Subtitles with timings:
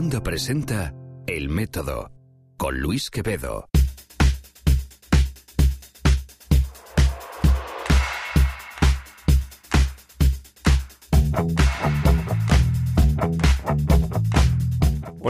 [0.00, 0.94] Cuonda presenta
[1.26, 2.10] El Método
[2.56, 3.68] con Luis Quevedo.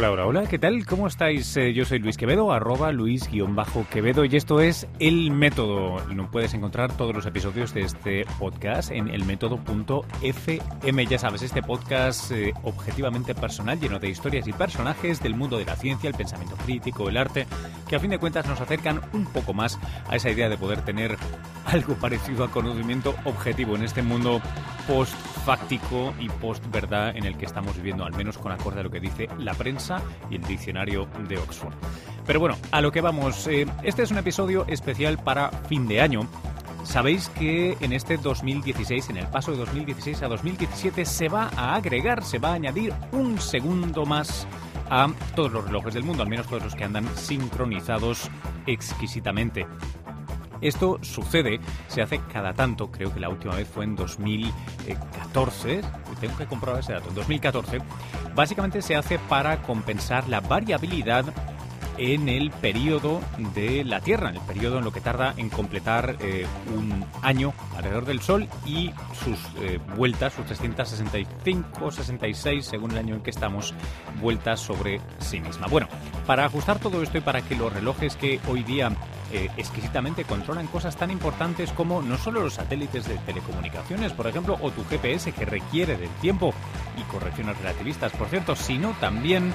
[0.01, 0.87] Hola, hola, hola, ¿qué tal?
[0.87, 1.55] ¿Cómo estáis?
[1.59, 5.99] Eh, yo soy Luis Quevedo, arroba Luis-Quevedo, y esto es El Método.
[6.33, 11.07] Puedes encontrar todos los episodios de este podcast en elmétodo.fm.
[11.07, 15.67] Ya sabes, este podcast eh, objetivamente personal, lleno de historias y personajes del mundo de
[15.67, 17.47] la ciencia, el pensamiento crítico, el arte,
[17.87, 20.81] que a fin de cuentas nos acercan un poco más a esa idea de poder
[20.83, 21.19] tener
[21.67, 24.41] algo parecido a conocimiento objetivo en este mundo
[24.89, 29.01] post-fáctico y post-verdad en el que estamos viviendo, al menos con acorde a lo que
[29.01, 29.90] dice la prensa
[30.31, 31.75] y el diccionario de Oxford.
[32.27, 33.47] Pero bueno, a lo que vamos.
[33.47, 36.29] Eh, este es un episodio especial para fin de año.
[36.85, 41.75] Sabéis que en este 2016, en el paso de 2016 a 2017, se va a
[41.75, 44.47] agregar, se va a añadir un segundo más
[44.89, 48.31] a todos los relojes del mundo, al menos todos los que andan sincronizados
[48.67, 49.67] exquisitamente.
[50.61, 55.81] Esto sucede, se hace cada tanto, creo que la última vez fue en 2014,
[56.21, 57.79] tengo que comprobar ese dato, en 2014,
[58.35, 61.25] básicamente se hace para compensar la variabilidad
[62.01, 63.21] en el periodo
[63.55, 67.53] de la Tierra, en el periodo en lo que tarda en completar eh, un año
[67.77, 68.91] alrededor del Sol y
[69.23, 73.75] sus eh, vueltas, sus 365, 66, según el año en que estamos,
[74.21, 75.67] vueltas sobre sí misma.
[75.67, 75.89] Bueno,
[76.27, 78.91] para ajustar todo esto y para que los relojes que hoy día
[79.33, 84.59] eh, exquisitamente controlan cosas tan importantes como no solo los satélites de telecomunicaciones, por ejemplo,
[84.61, 86.53] o tu GPS que requiere del tiempo
[86.97, 89.53] y correcciones relativistas, por cierto, sino también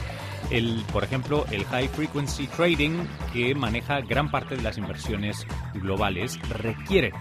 [0.50, 6.40] el, por ejemplo, el High Frequency Trading, que maneja gran parte de las inversiones globales,
[6.50, 7.12] requiere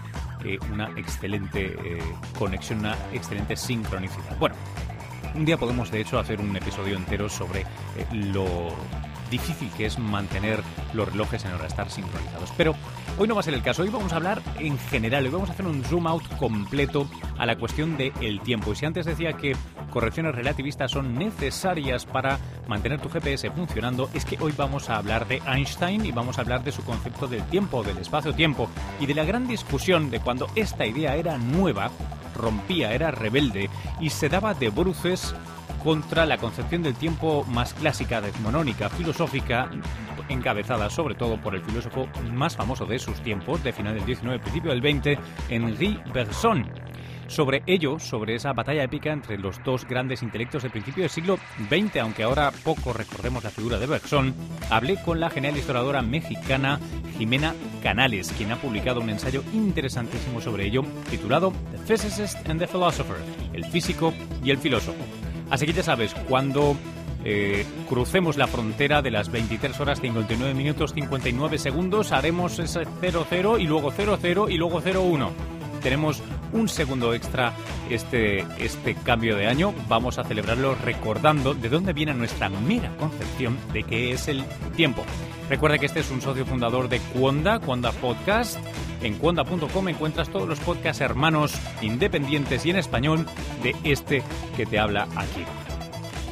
[0.43, 2.01] eh, una excelente eh,
[2.37, 4.37] conexión, una excelente sincronicidad.
[4.39, 4.55] Bueno,
[5.33, 7.65] un día podemos de hecho hacer un episodio entero sobre
[8.13, 8.73] lo
[9.29, 10.61] difícil que es mantener
[10.93, 12.51] los relojes en hora de estar sincronizados.
[12.57, 12.75] Pero
[13.17, 15.49] hoy no va a ser el caso, hoy vamos a hablar en general, hoy vamos
[15.49, 18.71] a hacer un zoom out completo a la cuestión del tiempo.
[18.71, 19.55] Y si antes decía que
[19.91, 25.27] correcciones relativistas son necesarias para mantener tu GPS funcionando, es que hoy vamos a hablar
[25.27, 28.69] de Einstein y vamos a hablar de su concepto del tiempo, del espacio-tiempo
[28.99, 31.91] y de la gran discusión de cuando esta idea era nueva,
[32.35, 33.69] rompía, era rebelde
[33.99, 35.33] y se daba de bruces
[35.85, 39.69] contra la concepción del tiempo más clásica, desmonónica, filosófica,
[40.29, 44.39] encabezada sobre todo por el filósofo más famoso de sus tiempos, de final del 19,
[44.39, 46.67] principio del 20, Henri Bergson.
[47.27, 51.37] Sobre ello, sobre esa batalla épica entre los dos grandes intelectos del principio del siglo
[51.69, 54.33] XX, aunque ahora poco recordemos la figura de Bergson,
[54.71, 56.79] hablé con la genial historiadora mexicana
[57.15, 57.53] Jimena
[57.83, 63.17] Canales, quien ha publicado un ensayo interesantísimo sobre ello, titulado The Physicist and the Philosopher,
[63.53, 65.24] el físico y el filósofo.
[65.49, 66.75] Así que ya sabes, cuando
[67.23, 73.59] eh, crucemos la frontera de las 23 horas 59 minutos 59 segundos, haremos ese 00
[73.59, 75.31] y luego 00 y luego 01.
[75.81, 77.53] Tenemos un segundo extra
[77.89, 79.73] este, este cambio de año.
[79.87, 84.43] Vamos a celebrarlo recordando de dónde viene nuestra mera concepción de qué es el
[84.75, 85.03] tiempo.
[85.49, 88.57] Recuerda que este es un socio fundador de Cuonda, Cuonda Podcast.
[89.01, 93.25] En cuonda.com encuentras todos los podcasts hermanos independientes y en español
[93.61, 94.23] de este
[94.55, 95.43] que te habla aquí.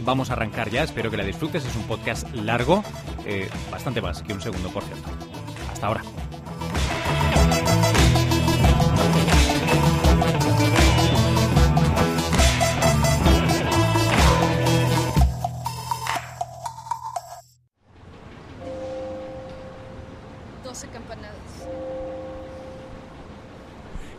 [0.04, 1.66] Vamos a arrancar ya, espero que la disfrutes.
[1.66, 2.84] Es un podcast largo,
[3.26, 5.10] eh, bastante más que un segundo, por cierto.
[5.72, 6.04] Hasta ahora.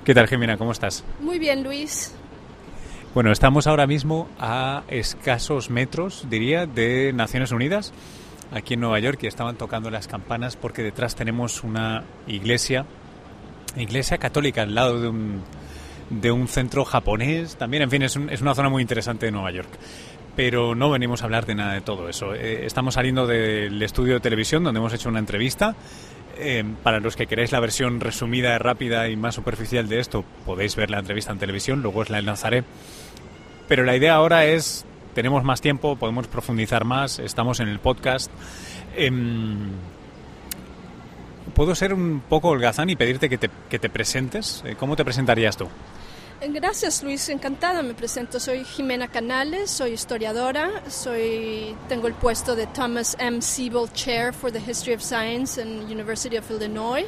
[0.04, 0.59] ¿Qué tal, Jimena?
[0.59, 1.03] ¿Cómo estás?
[1.20, 2.15] Muy bien, Luis.
[3.15, 7.94] Bueno, estamos ahora mismo a escasos metros, diría, de Naciones Unidas,
[8.53, 12.84] aquí en Nueva York, y estaban tocando las campanas porque detrás tenemos una iglesia,
[13.78, 15.41] iglesia católica, al lado de un,
[16.10, 17.56] de un centro japonés.
[17.56, 19.71] También, en fin, es, es una zona muy interesante de Nueva York
[20.36, 22.34] pero no venimos a hablar de nada de todo eso.
[22.34, 25.77] Eh, estamos saliendo del estudio de televisión donde hemos hecho una entrevista
[26.36, 30.77] eh, para los que queréis la versión resumida, rápida y más superficial de esto, podéis
[30.77, 32.65] ver la entrevista en televisión, luego os la enlazaré.
[33.69, 34.84] Pero la idea ahora es,
[35.15, 38.31] tenemos más tiempo, podemos profundizar más, estamos en el podcast.
[38.97, 39.71] Em,
[41.54, 44.63] ¿Puedo ser un poco holgazán y pedirte que te, que te presentes?
[44.66, 45.69] Eh, ¿Cómo te presentarías tú?
[46.53, 47.83] Gracias Luis, encantada.
[47.83, 53.41] Me presento, soy Jimena Canales, soy historiadora, soy, tengo el puesto de Thomas M.
[53.41, 57.07] Siebel Chair for the History of Science en University of Illinois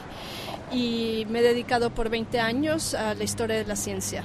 [0.72, 4.24] y me he dedicado por 20 años a la historia de la ciencia.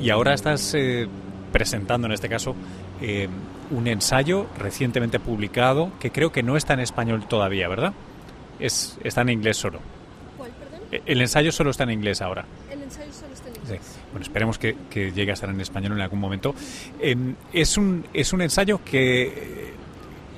[0.00, 1.06] Y ahora estás eh,
[1.52, 2.54] presentando, en este caso,
[3.00, 3.28] eh,
[3.70, 7.92] un ensayo recientemente publicado que creo que no está en español todavía, ¿verdad?
[8.58, 9.80] Es, está en inglés solo.
[10.36, 10.80] ¿Cuál, perdón?
[10.90, 12.44] E- El ensayo solo está en inglés ahora.
[12.70, 13.84] El ensayo solo está en Sí.
[14.16, 16.54] Bueno, esperemos que, que llegue a estar en español en algún momento.
[16.98, 19.72] Em, es, un, es un ensayo que, eh,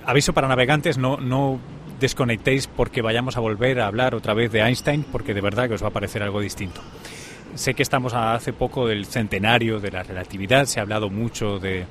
[0.04, 1.60] aviso para navegantes, no, no
[2.00, 5.74] desconectéis porque vayamos a volver a hablar otra vez de Einstein, porque de verdad que
[5.74, 6.80] os va a parecer algo distinto.
[7.54, 11.86] Sé que estamos hace poco del centenario de la relatividad, se ha hablado mucho de,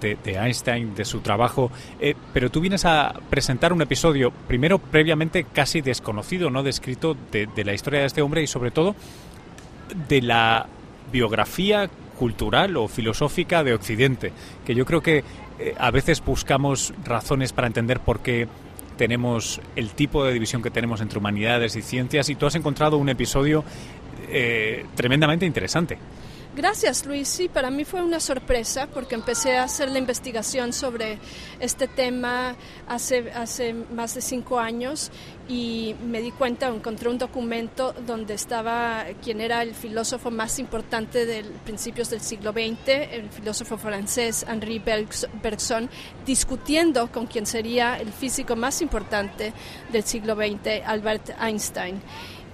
[0.00, 1.70] de, Einstein, de su trabajo,
[2.00, 7.46] eh, pero tú vienes a presentar un episodio, primero previamente casi desconocido, no descrito, de,
[7.54, 8.96] de la historia de este hombre y sobre todo
[10.08, 10.66] de la
[11.10, 14.32] biografía cultural o filosófica de Occidente,
[14.64, 15.24] que yo creo que
[15.58, 18.48] eh, a veces buscamos razones para entender por qué
[18.96, 22.96] tenemos el tipo de división que tenemos entre humanidades y ciencias y tú has encontrado
[22.96, 23.64] un episodio
[24.28, 25.98] eh, tremendamente interesante.
[26.56, 27.26] Gracias, Luis.
[27.26, 31.18] Sí, para mí fue una sorpresa porque empecé a hacer la investigación sobre
[31.58, 32.54] este tema
[32.86, 35.10] hace, hace más de cinco años
[35.48, 41.26] y me di cuenta, encontré un documento donde estaba quien era el filósofo más importante
[41.26, 45.90] de principios del siglo XX, el filósofo francés Henri Bergs- Bergson,
[46.24, 49.52] discutiendo con quien sería el físico más importante
[49.90, 52.00] del siglo XX, Albert Einstein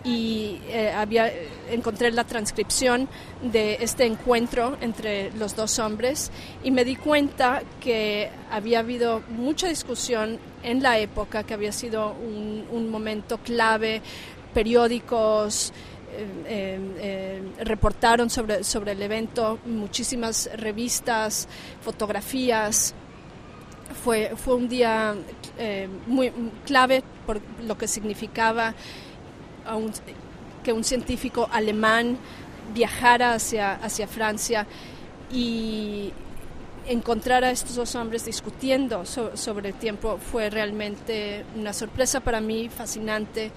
[0.05, 1.31] y eh, había
[1.70, 3.08] encontré la transcripción
[3.43, 6.31] de este encuentro entre los dos hombres
[6.64, 12.12] y me di cuenta que había habido mucha discusión en la época que había sido
[12.12, 14.02] un, momento clave.
[14.52, 15.73] Periódicos
[16.12, 21.47] eh, eh, eh, reportaron sobre, sobre el evento muchísimas revistas
[21.82, 22.94] fotografías.
[24.05, 25.14] Fue, fue un día
[25.58, 26.32] eh, muy
[26.64, 28.75] clave por lo que significaba
[29.70, 29.93] a un-
[30.64, 32.19] que un científico alemán
[32.75, 34.67] viajara hacia, hacia Francia
[35.32, 36.12] y
[36.87, 42.40] encontrar a estos dos hombres discutiendo so- sobre el tiempo fue realmente una sorpresa para
[42.40, 43.50] mí, fascinante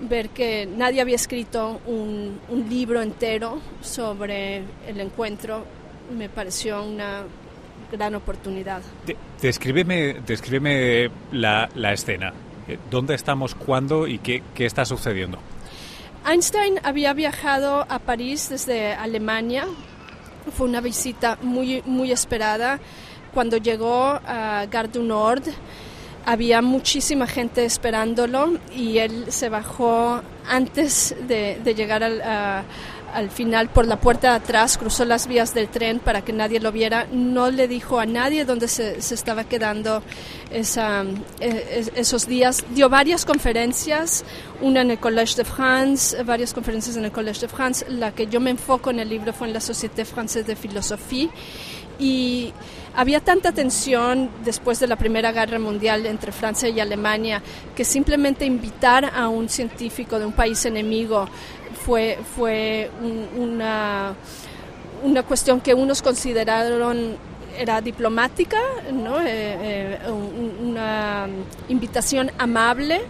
[0.00, 5.64] ver que nadie había escrito un, un libro entero sobre el encuentro
[6.16, 7.22] me pareció una
[7.90, 8.82] gran oportunidad.
[9.06, 12.32] De- descríbeme descríbeme la, la escena.
[12.68, 15.38] Eh, ¿Dónde estamos, cuándo y qué, qué está sucediendo?
[16.24, 19.66] Einstein había viajado a París desde Alemania.
[20.56, 22.78] Fue una visita muy, muy esperada.
[23.34, 25.42] Cuando llegó a Gare du Nord,
[26.24, 32.22] había muchísima gente esperándolo y él se bajó antes de, de llegar al,
[33.12, 36.60] al final por la puerta de atrás, cruzó las vías del tren para que nadie
[36.60, 37.06] lo viera.
[37.12, 40.02] No le dijo a nadie dónde se, estaba quedando
[40.50, 40.60] eh,
[41.40, 42.64] es- esos días.
[42.74, 44.24] Dio varias conferencias,
[44.60, 47.84] una en el Collège de France, varias conferencias en el Collège de France.
[47.88, 51.30] La que yo me enfoco en el libro fue en la Société Française de Philosophie.
[51.98, 52.52] Y
[52.94, 57.42] había tanta tensión después de la Primera Guerra Mundial entre Francia y Alemania
[57.76, 61.28] que simplemente invitar a un científico de un país enemigo
[61.84, 64.14] fue, fue un- una,
[65.02, 67.16] una cuestión que unos consideraron
[67.58, 68.58] era diplomática,
[68.92, 69.20] ¿no?
[69.20, 71.26] Eh, eh, un- una
[71.68, 73.00] invitación amable.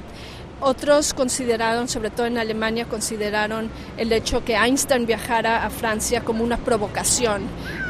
[0.60, 6.44] Otros consideraron, sobre todo en Alemania, consideraron el hecho que Einstein viajara a Francia como
[6.44, 7.42] una provocación,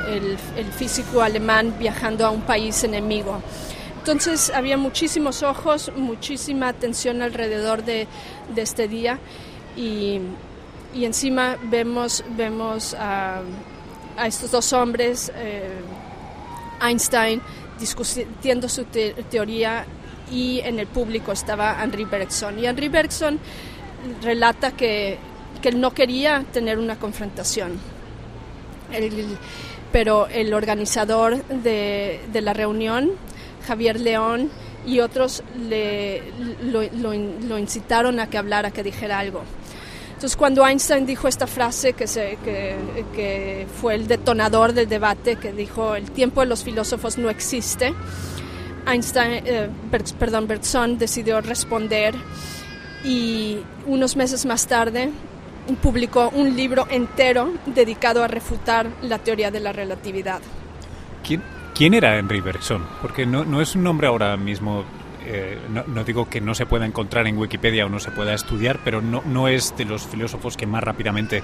[0.09, 3.41] el, el físico alemán viajando a un país enemigo.
[3.99, 8.07] Entonces había muchísimos ojos, muchísima atención alrededor de,
[8.55, 9.19] de este día
[9.77, 10.21] y,
[10.95, 13.41] y encima vemos, vemos a,
[14.17, 15.71] a estos dos hombres, eh,
[16.83, 17.41] Einstein
[17.79, 19.85] discutiendo su te- teoría
[20.31, 22.59] y en el público estaba Henri Bergson.
[22.59, 23.39] Y Henri Bergson
[24.23, 25.19] relata que,
[25.61, 27.79] que él no quería tener una confrontación.
[28.93, 29.37] El-
[29.93, 33.11] pero el organizador de, de la reunión,
[33.67, 34.51] Javier León,
[34.87, 36.23] y otros le,
[36.63, 39.43] lo, lo lo incitaron a que hablara, que dijera algo.
[40.23, 42.77] Entonces, cuando Einstein dijo esta frase que, se, que,
[43.13, 47.93] que fue el detonador del debate, que dijo el tiempo de los filósofos no existe,
[48.87, 49.69] Einstein, eh,
[50.21, 52.15] perdón, Bergson decidió responder
[53.03, 55.11] y unos meses más tarde
[55.83, 60.41] publicó un libro entero dedicado a refutar la teoría de la relatividad.
[61.27, 61.43] ¿Quién,
[61.75, 62.87] quién era Henry Bergson?
[63.01, 64.85] Porque no, no es un nombre ahora mismo,
[65.27, 68.81] eh, no, digo que no se pueda encontrar en Wikipedia o no se pueda estudiar,
[68.85, 71.43] pero no, no es de los filósofos que más rápidamente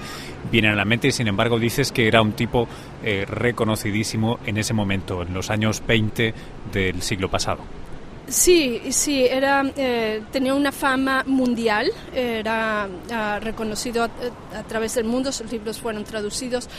[0.51, 2.67] vienen a la mente y sin embargo dices que era un tipo
[3.03, 6.33] eh, reconocidísimo en ese momento, en los años 20
[6.71, 7.61] del siglo pasado.
[8.27, 12.87] Sí, sí, era, eh, tenía una fama mundial, era
[13.41, 16.69] reconocido a través del mundo, sus libros fueron traducidos.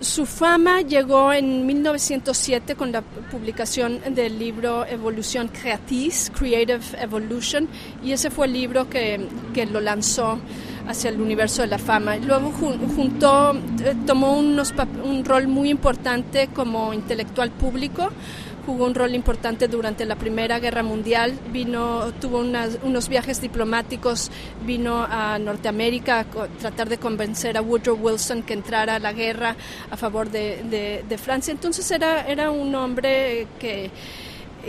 [0.00, 7.68] Su fama llegó en 1907 con la publicación del libro Evolución Creatis, Creative Evolution,
[8.02, 9.20] y ese fue el libro que,
[9.52, 10.38] que lo lanzó
[10.88, 12.16] hacia el universo de la fama.
[12.16, 14.72] Luego juntó, eh, tomó unos,
[15.04, 18.10] un rol muy importante como intelectual público,
[18.64, 24.30] jugó un rol importante durante la Primera Guerra Mundial, vino, tuvo unos viajes diplomáticos,
[24.64, 26.24] vino a Norteamérica a
[26.58, 29.56] tratar de convencer a Woodrow Wilson que entrara a la guerra
[29.90, 31.52] a favor de, de, Francia.
[31.52, 33.90] Entonces era, era un hombre que,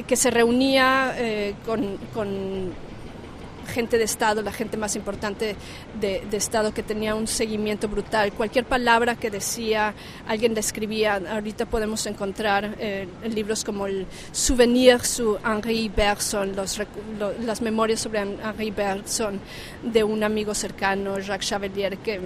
[0.05, 2.73] que se reunía eh, con, con
[3.67, 5.55] gente de Estado, la gente más importante
[5.99, 8.33] de, Estado que tenía un seguimiento brutal.
[8.33, 9.93] Cualquier palabra que decía,
[10.27, 11.21] alguien la escribía.
[11.29, 18.71] Ahorita podemos encontrar eh, libros como el Souvenir su Henri Bergson, las memorias sobre Henri
[18.71, 19.39] Bergson
[19.83, 22.19] de un amigo cercano, Jacques Chavelier, que,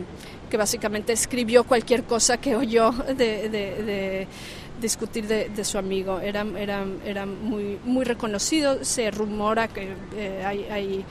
[0.49, 4.27] que básicamente escribió cualquier cosa que oyó de
[4.79, 6.19] discutir de, su amigo.
[6.19, 8.83] Era, era, era muy, muy reconocido.
[8.83, 11.05] Se rumora que eh, hay, hay,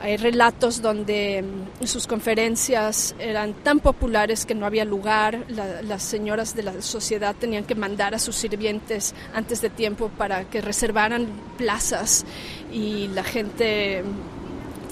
[0.00, 5.44] hay, relatos donde mm, sus conferencias eran tan populares que no había lugar.
[5.48, 10.44] las señoras de la sociedad tenían que mandar a sus sirvientes antes de tiempo para
[10.44, 12.24] que reservaran plazas
[12.72, 14.02] y la gente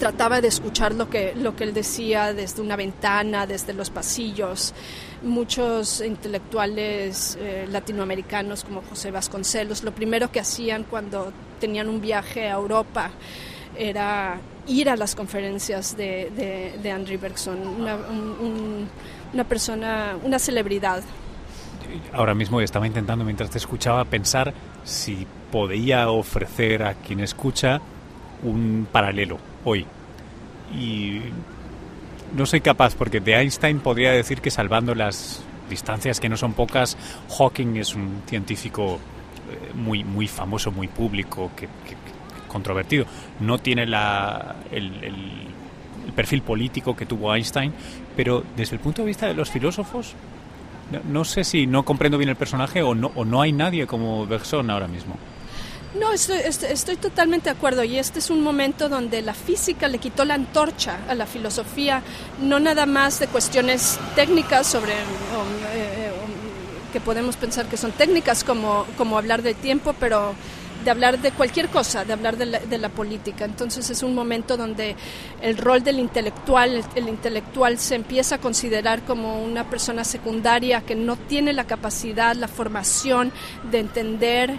[0.00, 4.74] trataba de escuchar lo que, lo que él decía desde una ventana, desde los pasillos.
[5.22, 12.48] Muchos intelectuales eh, latinoamericanos como José Vasconcelos, lo primero que hacían cuando tenían un viaje
[12.48, 13.10] a Europa
[13.76, 16.32] era ir a las conferencias de,
[16.82, 17.96] de, Henry Bergson, una,
[19.32, 21.02] una persona, una celebridad.
[22.12, 27.80] Ahora mismo estaba intentando, mientras te escuchaba, pensar si podía ofrecer a quien escucha
[28.42, 29.86] un paralelo hoy.
[30.74, 31.20] Y
[32.36, 36.52] no soy capaz, porque de Einstein podría decir que salvando las distancias que no son
[36.52, 36.96] pocas,
[37.38, 38.98] Hawking es un científico
[39.50, 41.68] eh, muy, muy famoso, muy público, que,
[42.48, 43.06] controvertido.
[43.38, 45.48] No tiene la, el,
[46.14, 47.72] perfil político que tuvo Einstein,
[48.16, 50.14] pero desde el punto de vista de los filósofos,
[51.08, 54.26] no, sé si no comprendo bien el personaje o no, o no hay nadie como
[54.26, 55.16] Bergson ahora mismo.
[55.98, 59.98] No, estoy, estoy, totalmente de acuerdo y este es un momento donde la física le
[59.98, 62.02] quitó la antorcha a la filosofía,
[62.40, 66.12] no nada más de cuestiones técnicas sobre eh,
[66.92, 70.34] que podemos pensar que son técnicas como, como hablar del tiempo, pero
[70.84, 73.44] de hablar de cualquier cosa, de hablar de la, de la, política.
[73.44, 74.96] Entonces es un momento donde
[75.42, 80.94] el rol del intelectual, el, intelectual se empieza a considerar como una persona secundaria que
[80.94, 83.32] no tiene la capacidad, la formación
[83.70, 84.58] de entender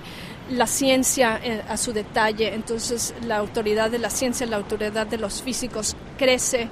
[0.50, 5.18] la ciencia eh, a su detalle, entonces la autoridad de la ciencia, la autoridad de
[5.18, 6.68] los físicos crece.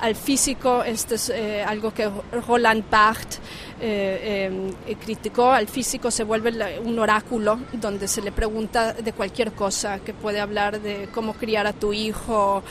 [0.00, 2.10] Al físico, esto es eh, algo que
[2.46, 3.40] Roland Barthes
[3.80, 10.00] eh, criticó, al físico se vuelve un oráculo donde se le pregunta de cualquier cosa,
[10.00, 12.62] que puede hablar de cómo criar a tu hijo,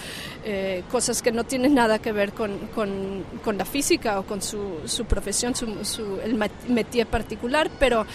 [0.91, 5.05] cosas que no tienen nada que ver con, con, la física o con su, su
[5.05, 6.36] profesión, su, su, el
[6.67, 8.05] métier particular, pero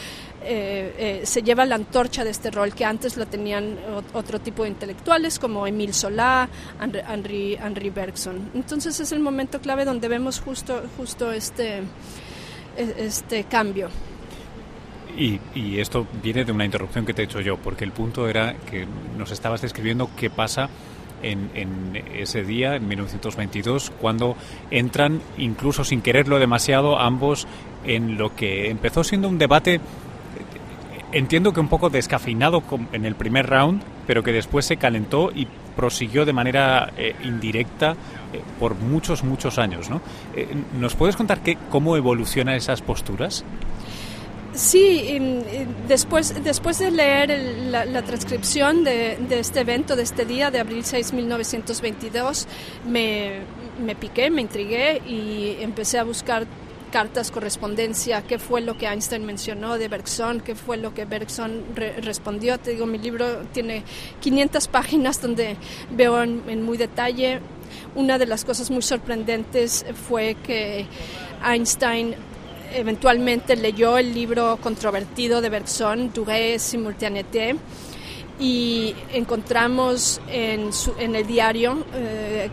[0.42, 3.76] eh, eh, se lleva la antorcha de este rol que antes lo tenían
[4.12, 6.49] otro tipo de intelectuales como Emile Solá,
[6.80, 8.50] Henri Bergson.
[8.54, 11.78] Entonces es el momento clave donde vemos justo, justo este,
[12.76, 13.90] e, este cambio.
[15.18, 18.54] Y, esto viene de una interrupción que te he hecho yo, porque el punto era
[18.71, 20.68] que nos estabas describiendo qué pasa
[21.23, 24.37] en, ese día, en 1922, cuando
[24.71, 27.49] entran, incluso sin quererlo demasiado, ambos
[27.85, 29.80] en lo que empezó siendo un debate
[31.12, 32.62] entiendo que un poco descafeinado
[32.93, 35.47] en el primer round, pero que después se calentó y
[35.77, 37.93] prosiguió de manera eh, indirecta
[38.33, 39.88] eh, por muchos, muchos años.
[39.88, 40.00] ¿no?
[40.35, 40.49] Eh,
[40.79, 43.45] ¿Nos puedes contar qué, cómo evolucionan esas posturas?
[44.55, 45.21] Sí,
[45.87, 47.31] después, después de leer
[47.71, 52.49] la, transcripción de, de, este evento, de este día de abril 6, 1922,
[52.88, 53.43] me,
[53.85, 56.47] me piqué, me intrigué y empecé a buscar
[56.88, 61.62] cartas, correspondencia, qué fue lo que Einstein mencionó de Bergson, qué fue lo que Bergson
[62.02, 62.59] respondió.
[62.59, 63.85] Te digo, mi libro tiene
[64.21, 65.57] 500 páginas donde
[65.90, 67.40] veo en, muy detalle.
[67.95, 70.87] Una de las cosas muy sorprendentes fue que
[71.45, 72.14] Einstein
[72.75, 77.57] eventualmente leyó el libro controvertido de Bergson, Durée Simultanéité,
[78.40, 82.50] y encontramos en, en el diario eh,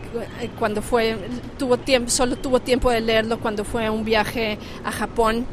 [0.58, 1.16] cuando fue
[1.58, 5.46] tuvo tiempo solo tuvo tiempo de leerlo cuando fue a un viaje a Japón.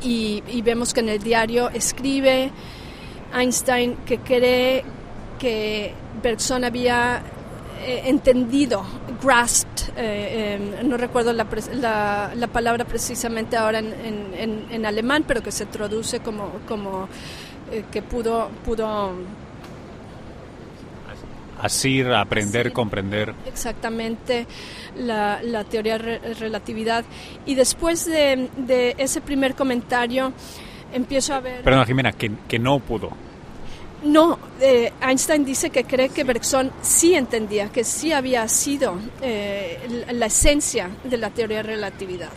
[0.00, 2.52] Y, vemos que en el diario escribe
[3.34, 4.84] Einstein que cree
[5.40, 5.92] que
[6.22, 7.20] Bergson había
[7.84, 8.84] eh, entendido,
[9.20, 13.92] grasped, eh, no recuerdo la, la, la, palabra precisamente ahora en,
[14.36, 17.08] en, en, alemán, pero que se traduce como, como
[17.90, 19.12] que pudo, pudo
[21.60, 23.34] asir, aprender, comprender.
[23.46, 24.46] Exactamente,
[24.96, 27.04] la, la teoría de relatividad.
[27.46, 30.32] Y después de, de, ese primer comentario,
[30.92, 31.62] empiezo a ver...
[31.62, 33.10] Perdón, Jimena, que, que no pudo.
[34.02, 40.04] No, eh, Einstein dice que cree que Bergson sí entendía, que sí había sido eh,
[40.12, 42.30] la esencia de la teoría de relatividad.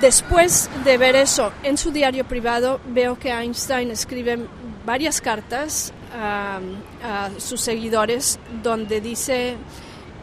[0.00, 4.38] Después de ver eso en su diario privado, veo que Einstein escribe
[4.84, 6.60] varias cartas a,
[7.04, 9.56] a sus seguidores donde dice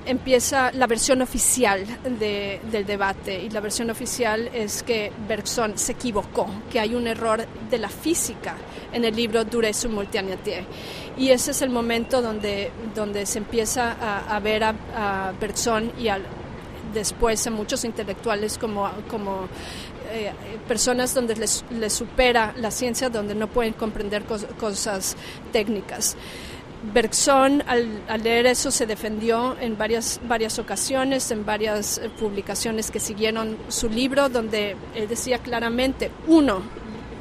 [0.05, 1.85] empieza la versión oficial
[2.19, 7.07] de, del debate y la versión oficial es que Bergson se equivocó, que hay un
[7.07, 8.55] error de la física
[8.91, 10.65] en el libro Dure Simultaneité.
[11.17, 15.91] Y ese es el momento donde, donde se empieza a, a ver a, a, Bergson
[15.99, 16.07] y
[16.93, 19.47] después a muchos intelectuales como, como
[20.11, 20.31] eh,
[20.67, 25.15] personas donde les, supera la ciencia, donde no pueden comprender cos, cosas
[25.51, 26.15] técnicas.
[26.93, 32.89] Bergson al, al, leer eso se defendió en varias, varias ocasiones, en varias eh, publicaciones
[32.89, 36.61] que siguieron su libro, donde él decía claramente, uno,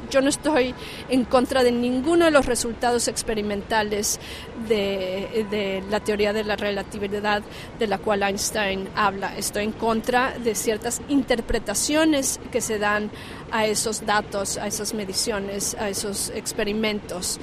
[0.09, 0.73] yo no estoy
[1.09, 4.19] en contra de ninguno de los resultados experimentales
[4.67, 7.43] de, de, la teoría de la relatividad
[7.77, 9.37] de la cual Einstein habla.
[9.37, 13.09] Estoy en contra de ciertas interpretaciones que se dan
[13.51, 17.39] a esos datos, a esas mediciones, a esos experimentos.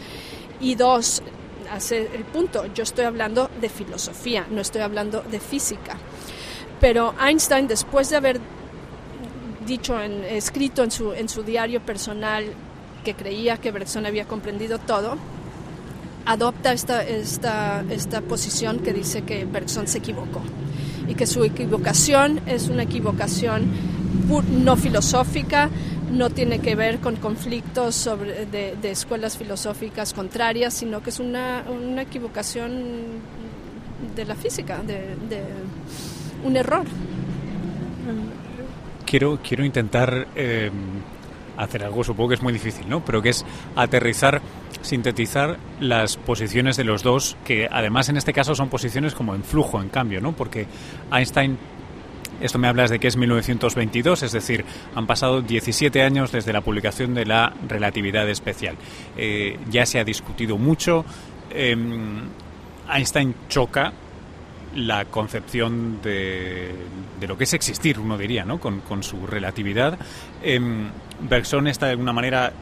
[0.61, 1.23] Y dos,
[1.71, 5.97] hace el punto, yo estoy hablando de filosofía, no estoy hablando de física.
[6.81, 8.41] Pero Einstein, después de haber
[9.67, 12.45] dicho, en, escrito en su, en su diario personal
[13.05, 15.17] que creía que Bergson había comprendido todo,
[16.25, 20.43] adopta esta, esta, esta posición que dice que Bergson se equivocó
[21.09, 23.71] y que su equivocación es una equivocación
[24.51, 25.71] no filosófica,
[26.11, 31.21] no tiene que ver con conflictos sobre, de, de escuelas filosóficas contrarias, sino que es
[31.21, 32.73] una, una equivocación
[34.15, 35.43] de la física, de, de
[36.45, 36.87] un error.
[39.07, 40.71] Quiero, quiero intentar eh,
[41.57, 43.05] hacer algo, supongo que es muy difícil, ¿no?
[43.05, 44.43] Pero que es aterrizar,
[44.83, 49.45] sintetizar las posiciones de los dos, que además en este caso son posiciones como en
[49.45, 50.33] flujo, en cambio, ¿no?
[50.33, 50.67] Porque
[51.13, 51.57] Einstein
[52.41, 54.65] esto me hablas de que es 1922, es decir,
[54.95, 58.77] han pasado 17 años desde la publicación de la relatividad especial.
[59.17, 61.05] Eh, ya se ha discutido mucho.
[61.51, 61.75] Eh,
[62.93, 63.93] Einstein choca
[64.75, 66.75] la concepción de,
[67.21, 68.61] de, lo que es existir, uno diría, ¿no?
[68.61, 69.99] con, con su relatividad.
[70.43, 70.61] Eh,
[71.21, 72.53] Bergson está de alguna manera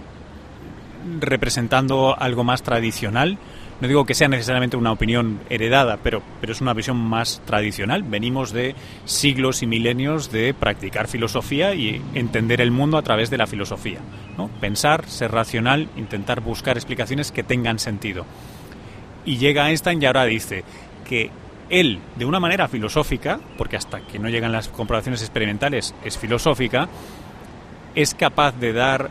[1.21, 3.39] representando algo más tradicional
[3.81, 8.05] no digo que sea necesariamente una opinión heredada, pero, pero es una visión más tradicional.
[8.05, 13.39] Venimos de siglos y milenios de practicar filosofía y entender el mundo a través de
[13.39, 13.99] la filosofía.
[14.39, 14.49] ¿no?
[14.61, 18.25] Pensar, ser racional, intentar buscar explicaciones que tengan sentido.
[19.25, 20.63] Y llega Einstein y ahora dice
[21.09, 21.31] que
[21.71, 26.89] él, de una manera filosófica, porque hasta que no llegan las comprobaciones experimentales es filosófica,
[27.95, 29.11] es capaz de dar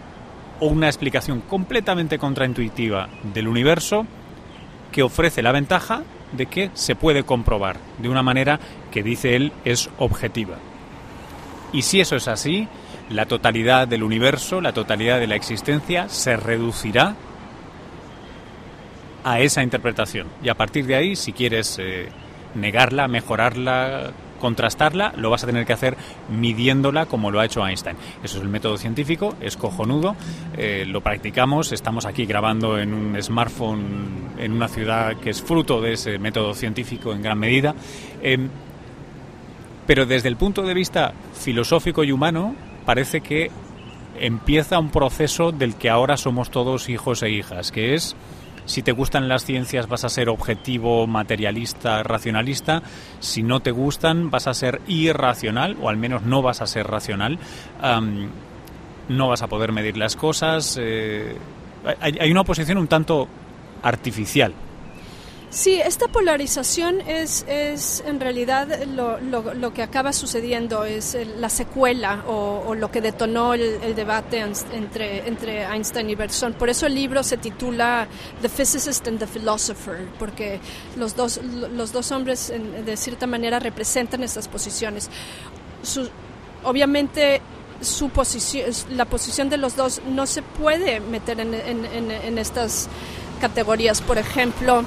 [0.60, 4.06] una explicación completamente contraintuitiva del universo
[4.92, 8.60] que ofrece la ventaja de que se puede comprobar de una manera
[8.92, 10.58] que dice él es objetiva.
[11.72, 12.68] Y si eso es así,
[13.10, 17.16] la totalidad del universo, la totalidad de la existencia se reducirá
[19.24, 20.28] a esa interpretación.
[20.44, 22.10] Y a partir de ahí, si quieres eh,
[22.56, 25.96] negarla, mejorarla, contrastarla, lo vas a tener que hacer
[26.30, 27.96] midiéndola como lo ha hecho Einstein.
[28.24, 30.18] Eso es el método científico, es cojonudo,
[30.58, 35.80] eh, lo practicamos, estamos aquí grabando en un smartphone en una ciudad que es fruto
[35.80, 37.74] de ese método científico en gran medida.
[38.22, 38.50] Eh,
[39.88, 42.54] pero desde el punto de vista filosófico y humano,
[42.86, 43.50] parece que
[44.20, 48.16] empieza un proceso del que ahora somos todos hijos e hijas, que es
[48.66, 52.82] si te gustan las ciencias vas a ser objetivo, materialista, racionalista.
[53.20, 56.88] Si no te gustan vas a ser irracional o al menos no vas a ser
[56.88, 57.40] racional.
[59.10, 60.78] No vas a poder medir las cosas.
[60.82, 61.36] Eh,
[62.00, 63.28] hay, hay una oposición un tanto
[63.82, 64.54] artificial
[65.54, 71.48] Sí, esta polarización es, es en realidad lo, lo, lo, que acaba sucediendo, es la
[71.48, 76.54] secuela o, lo que detonó el, debate entre, entre Einstein y Bergson.
[76.54, 78.08] Por eso el libro se titula
[78.42, 80.60] The Physicist and the Philosopher, porque
[80.98, 82.52] los dos, los dos hombres
[82.84, 85.08] de cierta manera representan estas posiciones.
[86.64, 87.42] Obviamente
[87.80, 92.90] su posición, la posición de los dos no se puede meter en, en, en estas
[93.40, 94.02] categorías.
[94.02, 94.84] Por ejemplo,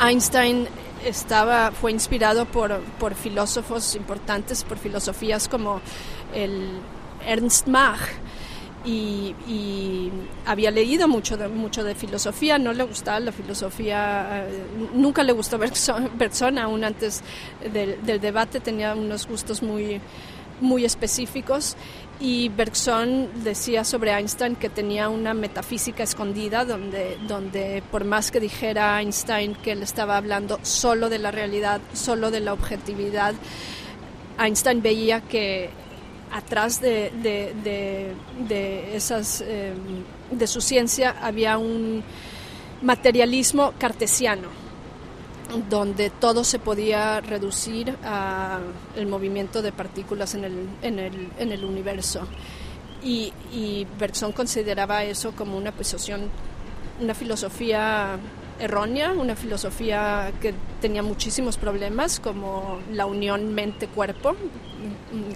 [0.00, 0.68] Einstein
[1.04, 5.80] estaba, fue inspirado por, por filósofos importantes, por filosofías como
[6.34, 6.80] el
[7.24, 8.00] Ernst Mach,
[8.86, 10.10] y,
[10.44, 15.32] había leído mucho de, mucho de filosofía, no le gustaba la filosofía, eh, nunca le
[15.32, 17.22] gustó Bergson, aún antes
[17.72, 20.00] del, debate tenía unos gustos muy,
[20.60, 21.76] muy específicos.
[22.18, 28.40] Y Bergson decía sobre Einstein que tenía una metafísica escondida donde, donde por más que
[28.40, 33.34] dijera Einstein que él estaba hablando solo de la realidad, solo de la objetividad,
[34.38, 35.68] Einstein veía que
[36.32, 42.02] atrás de, de, esas, em, de su ciencia había un
[42.82, 44.65] materialismo cartesiano
[45.68, 51.64] donde todo se podía reducir al movimiento de partículas en el, en el, en el
[51.64, 52.26] universo.
[53.02, 56.22] Y, y, Bergson consideraba eso como una posición,
[57.00, 58.18] una filosofía
[58.58, 64.34] errónea, una filosofía que tenía muchísimos problemas, como la unión mente-cuerpo,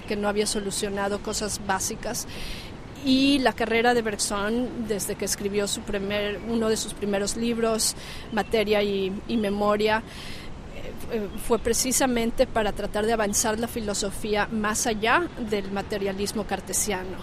[0.09, 2.27] que no había solucionado cosas básicas
[3.04, 7.94] y la carrera de Bergson desde que escribió su primer, uno de sus primeros libros,
[8.32, 10.02] Materia y, Memoria,
[10.74, 17.18] eh, eh, fue precisamente para tratar de avanzar la filosofía más allá del materialismo cartesiano.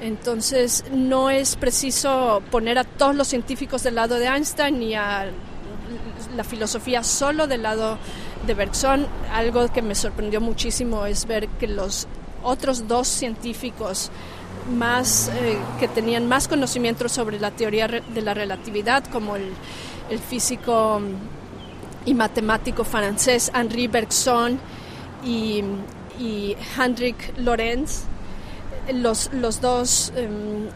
[0.00, 5.30] Entonces, no es preciso poner a todos los científicos del lado de Einstein ni a
[6.36, 7.98] la filosofía solo del lado
[8.46, 9.06] de Bergson.
[9.32, 12.06] Algo que me sorprendió muchísimo es ver que los
[12.44, 14.10] otros dos científicos
[14.68, 19.52] más eh, que tenían más conocimiento sobre la teoría de la relatividad, como el,
[20.28, 21.02] físico
[22.06, 24.58] y matemático francés Henri Bergson
[25.22, 25.62] y,
[26.18, 28.04] y Hendrik Lorentz.
[28.90, 30.68] Los, los dos em,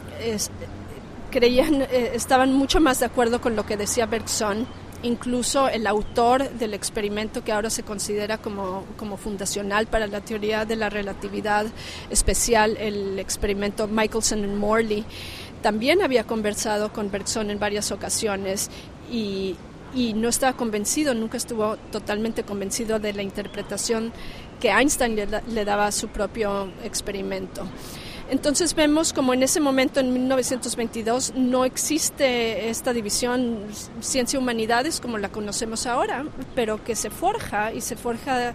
[1.31, 4.67] creían, eh, estaban mucho más de acuerdo con lo que decía Bergson
[5.03, 8.85] Incluso el autor del experimento que ahora se considera como,
[9.17, 11.65] fundacional para la teoría de la relatividad
[12.09, 15.03] especial, el experimento Michelson and Morley,
[15.61, 18.69] también había conversado con Bergson en varias ocasiones
[19.11, 19.57] y,
[20.15, 24.13] no estaba convencido, nunca estuvo totalmente convencido de la interpretación
[24.61, 27.67] que Einstein le daba a su propio experimento.
[28.29, 33.65] Entonces vemos como en ese momento, en 1922, no existe esta división
[33.99, 38.53] ciencia-humanidades como la conocemos ahora, pero que se forja y se forja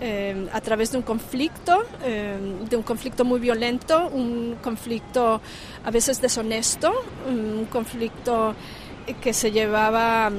[0.00, 2.36] eh, a través de un conflicto, eh,
[2.68, 5.40] de un conflicto muy violento, un conflicto
[5.84, 6.92] a veces deshonesto,
[7.26, 8.54] un conflicto
[9.20, 10.30] que se llevaba...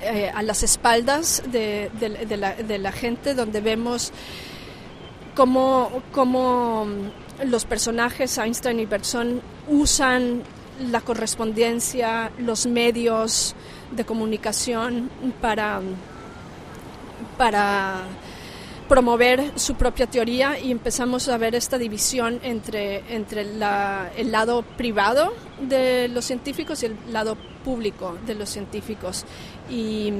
[0.00, 1.90] Eh, a las espaldas de,
[2.38, 4.12] la, de, la, gente, donde vemos
[5.34, 6.86] cómo, cómo
[7.44, 10.42] los personajes Einstein y Bergson usan
[10.90, 13.54] la correspondencia, los medios
[13.90, 15.80] de comunicación para,
[17.36, 18.02] para
[18.88, 25.34] promover su propia teoría y empezamos a ver esta división entre, entre el lado privado
[25.60, 29.24] de los científicos y el lado público de los científicos.
[29.70, 30.12] Y,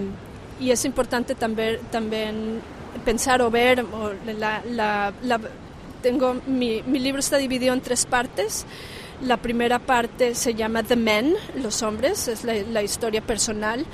[0.60, 2.60] es importante también, también
[3.04, 3.84] pensar o ver
[4.26, 4.60] la,
[5.22, 5.40] la
[6.02, 8.66] tengo mi, mi libro está dividido en tres partes.
[9.22, 13.84] La primera parte se llama The Men, los hombres, es la, historia personal.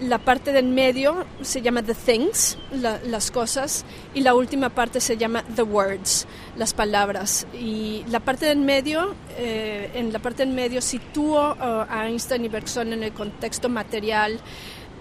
[0.00, 5.16] La parte del medio se llama The Things, las cosas, y la última parte se
[5.16, 7.46] llama The Words, las palabras.
[7.54, 12.44] Y la parte del medio, eh, en la parte del medio sitúo uh, a Einstein
[12.44, 14.40] y Bergson en el contexto material,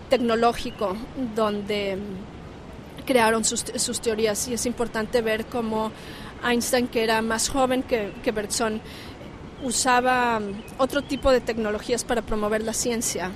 [0.08, 0.96] tecnológico,
[1.36, 1.98] donde
[3.08, 4.48] crearon sus, sus teorías.
[4.48, 5.92] Y es importante ver cómo
[6.44, 8.82] Einstein, que era más joven que, Bergson,
[9.64, 13.32] usaba um, otro tipo de tecnologías para promover la ciencia.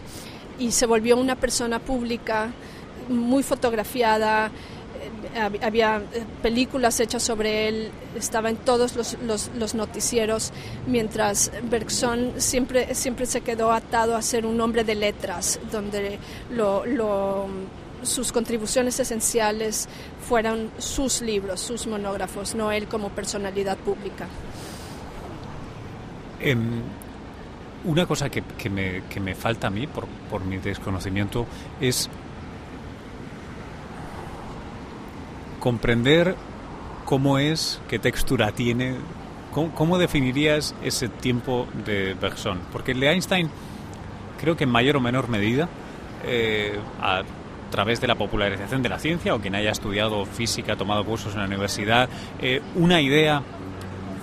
[0.60, 2.52] Y se volvió una persona pública
[3.10, 4.52] muy fotografiada,
[5.36, 9.18] eh, había eh, películas hechas sobre él, estaba en todos los,
[9.56, 10.52] los, noticieros,
[10.88, 16.84] mientras Bergson siempre, siempre se quedó atado a ser un hombre de letras, donde lo
[18.08, 19.88] sus contribuciones esenciales
[20.28, 24.28] fueran sus libros, sus monógrafos, no él como personalidad pública.
[26.40, 26.82] Em,
[27.86, 31.46] una cosa que, me, falta a mí, por, mi desconocimiento,
[31.80, 32.10] es
[35.60, 36.36] comprender
[37.06, 38.96] cómo es, qué textura tiene,
[39.54, 42.60] cómo, definirías ese tiempo de Bergson.
[42.72, 43.50] Porque el de Einstein,
[44.40, 45.70] creo que en mayor o menor medida,
[46.26, 46.78] eh,
[47.68, 51.40] través de la popularización de la ciencia o quien haya estudiado física, tomado cursos en
[51.40, 52.10] la universidad,
[52.42, 53.42] eh, una idea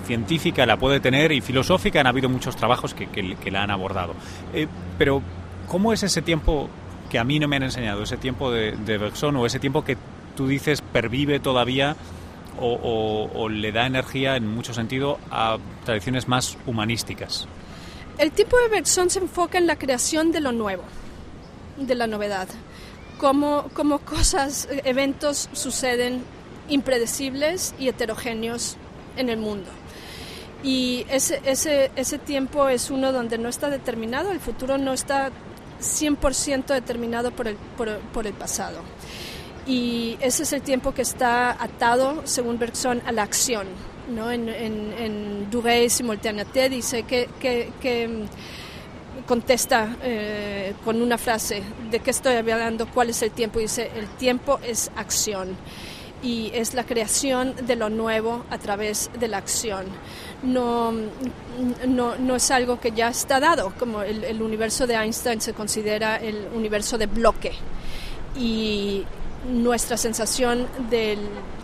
[0.05, 4.13] científica la puede tener y filosófica han habido muchos trabajos que, la han abordado.
[4.53, 5.21] Eh, pero,
[5.67, 6.69] ¿cómo es ese tiempo
[7.09, 9.83] que a mí no me han enseñado, ese tiempo de, de Bergson o ese tiempo
[9.83, 9.97] que
[10.35, 11.95] tú dices pervive todavía
[12.59, 17.47] o, le da energía en mucho sentido a tradiciones más humanísticas?
[18.17, 20.83] El tiempo de Bergson se enfoca en la creación de lo nuevo,
[21.77, 22.47] de la novedad,
[23.17, 26.23] cómo, cómo cosas, eventos suceden
[26.69, 28.77] impredecibles y heterogéneos
[29.17, 29.69] en el mundo.
[30.63, 35.31] Y ese, ese, ese tiempo es uno donde no está determinado, el futuro no está
[35.79, 38.79] 100% determinado por el, por, el pasado.
[39.67, 43.67] Y ese es el tiempo que está atado, según Bergson, a la acción.
[44.09, 44.31] ¿no?
[44.31, 48.25] En, en, en Simultanéité dice que, que, mm,
[49.25, 53.59] contesta eh, con una frase de qué estoy hablando, cuál es el tiempo.
[53.59, 55.57] Dice, el tiempo es acción
[56.23, 59.85] y es la creación de lo nuevo a través de la acción.
[60.43, 60.91] No,
[61.87, 65.53] no, no es algo que ya está dado, como el, el, universo de Einstein se
[65.53, 67.53] considera el universo de bloque
[68.37, 69.05] y
[69.49, 71.19] nuestra sensación del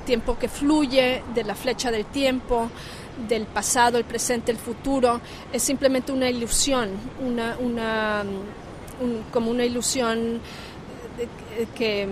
[0.06, 2.69] tiempo que fluye, de la flecha del tiempo,
[3.28, 8.24] del pasado, el presente, el futuro, es simplemente una ilusión, una, una,
[9.32, 10.42] como una ilusión
[11.76, 12.08] que,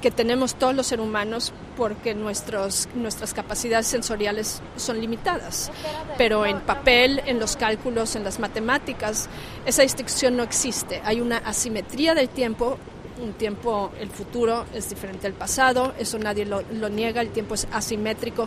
[0.00, 5.70] que, tenemos todos los seres humanos porque nuestros, nuestras capacidades sensoriales son limitadas.
[6.16, 9.28] Pero en papel, en los cálculos, en las matemáticas,
[9.66, 11.02] esa distinción no existe.
[11.04, 12.78] Hay una asimetría del tiempo.
[13.22, 17.66] Un tiempo, el futuro es diferente al pasado, eso nadie lo, niega, el tiempo es
[17.72, 18.46] asimétrico,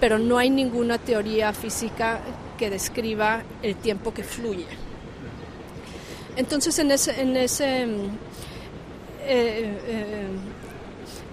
[0.00, 2.20] pero no hay ninguna teoría física
[2.58, 4.66] que describa el tiempo que fluye.
[6.36, 10.26] Entonces, en ese, en ese eh, eh,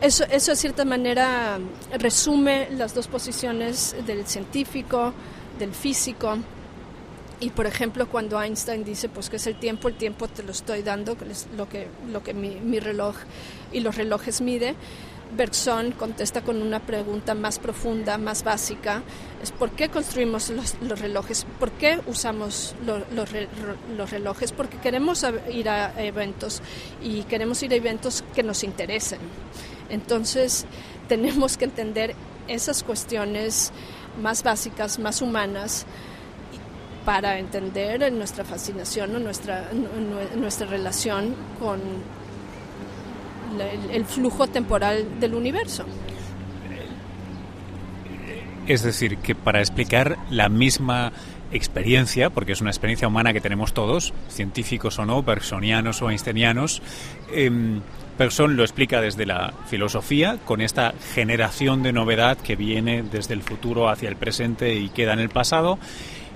[0.02, 1.58] eso, eso de cierta manera
[1.98, 5.14] resume las dos posiciones del científico,
[5.58, 6.38] del físico.
[7.40, 10.52] Y por ejemplo, cuando Einstein dice pues que es el tiempo, el tiempo te lo
[10.52, 13.16] estoy dando, que es lo que, lo que mi, mi reloj
[13.74, 14.76] y los relojes mide,
[15.36, 19.02] Bergson contesta con una pregunta más profunda, más básica,
[19.42, 21.46] es ¿por qué construimos los, relojes?
[21.60, 24.52] ¿Por qué usamos los relojes?
[24.52, 26.62] Porque queremos ir a eventos
[27.04, 29.20] y queremos ir a eventos que nos interesen.
[29.90, 30.66] Entonces
[31.08, 32.16] tenemos que entender
[32.48, 33.72] esas cuestiones
[34.22, 35.86] más básicas, más humanas,
[37.06, 39.70] para entender nuestra fascinación o nuestra,
[40.36, 41.80] nuestra relación con
[43.92, 45.86] el, flujo temporal del universo.
[48.68, 51.14] Es decir, que para explicar la misma
[51.52, 56.82] experiencia, porque es una experiencia humana que tenemos todos, científicos o no, personianos o einsteinianos,
[57.32, 57.52] eh,
[58.18, 63.90] lo explica desde la filosofía, con esta generación de novedad que viene desde el futuro
[63.90, 65.78] hacia el presente y queda en el pasado,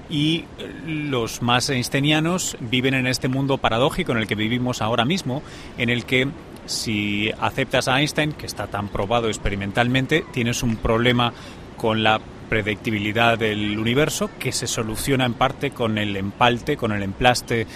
[0.10, 0.46] y
[0.86, 5.44] los más einsteinianos viven en este mundo paradójico en el que vivimos ahora mismo,
[5.78, 6.28] en el que
[6.66, 11.34] si aceptas a Einstein, que está tan probado experimentalmente, tienes un problema
[11.78, 12.20] con la
[12.50, 17.68] predictibilidad del universo que se soluciona en parte con el empalte, con el emplaste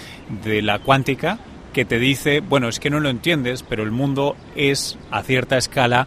[0.42, 1.38] de la cuántica,
[1.72, 5.56] que te dice, bueno, es que no lo entiendes, pero el mundo es a cierta
[5.56, 6.06] escala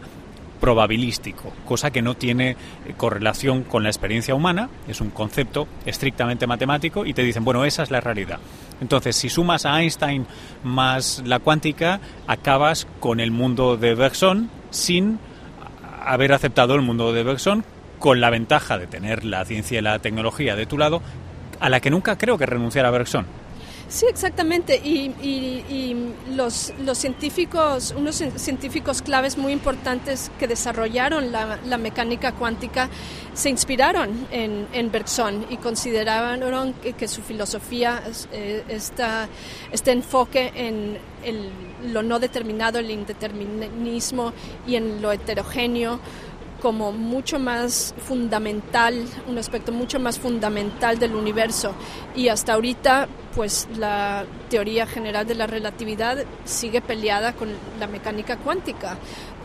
[0.60, 2.56] probabilístico, cosa que no tiene
[2.96, 7.82] correlación con la experiencia humana, es un concepto estrictamente matemático y te dicen, bueno, esa
[7.82, 8.38] es la realidad.
[8.80, 10.26] Entonces, si sumas a Einstein
[10.62, 15.18] más la cuántica, acabas con el mundo de Bergson sin
[16.04, 17.64] haber aceptado el mundo de Bergson
[17.98, 21.02] con la ventaja de tener la ciencia y la tecnología de tu lado,
[21.60, 23.26] a la que nunca creo que renunciara Bergson.
[23.88, 24.76] Sí, exactamente.
[24.76, 32.90] Y, los, los, científicos, unos científicos claves muy importantes que desarrollaron la, mecánica cuántica
[33.32, 38.62] se inspiraron en, en Bergson y consideraron que, su filosofía, eh,
[39.72, 40.98] este enfoque en
[41.92, 44.32] lo no determinado, el indeterminismo
[44.66, 45.98] y en lo heterogéneo,
[46.60, 51.72] como mucho más fundamental, un aspecto mucho más fundamental del universo.
[52.16, 58.36] Y hasta ahorita, pues la teoría general de la relatividad sigue peleada con la mecánica
[58.36, 58.98] cuántica.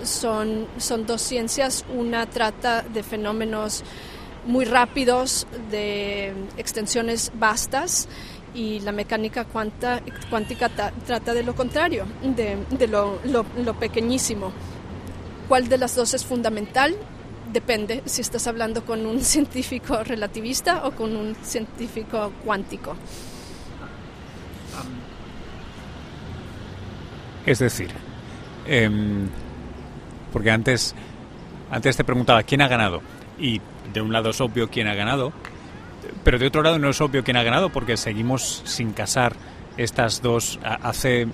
[0.03, 3.83] Son, son dos ciencias, una trata de fenómenos
[4.45, 8.07] muy rápidos, de extensiones vastas,
[8.55, 14.51] y la mecánica cuántica trata de lo contrario, de, lo, lo pequeñísimo.
[15.53, 16.95] ¿Cuál de las dos es fundamental?
[17.51, 22.95] Depende si estás hablando con un científico relativista o con un científico cuántico.
[27.45, 27.91] Es decir,
[28.65, 29.27] em,
[30.31, 30.95] porque antes,
[31.69, 33.03] antes te preguntaba quién ha ganado
[33.37, 33.61] y
[33.93, 35.33] de un lado es obvio quién ha ganado,
[36.23, 39.35] pero de otro lado no es obvio quién ha ganado porque seguimos sin casar
[39.77, 40.59] estas dos.
[40.63, 41.27] Hace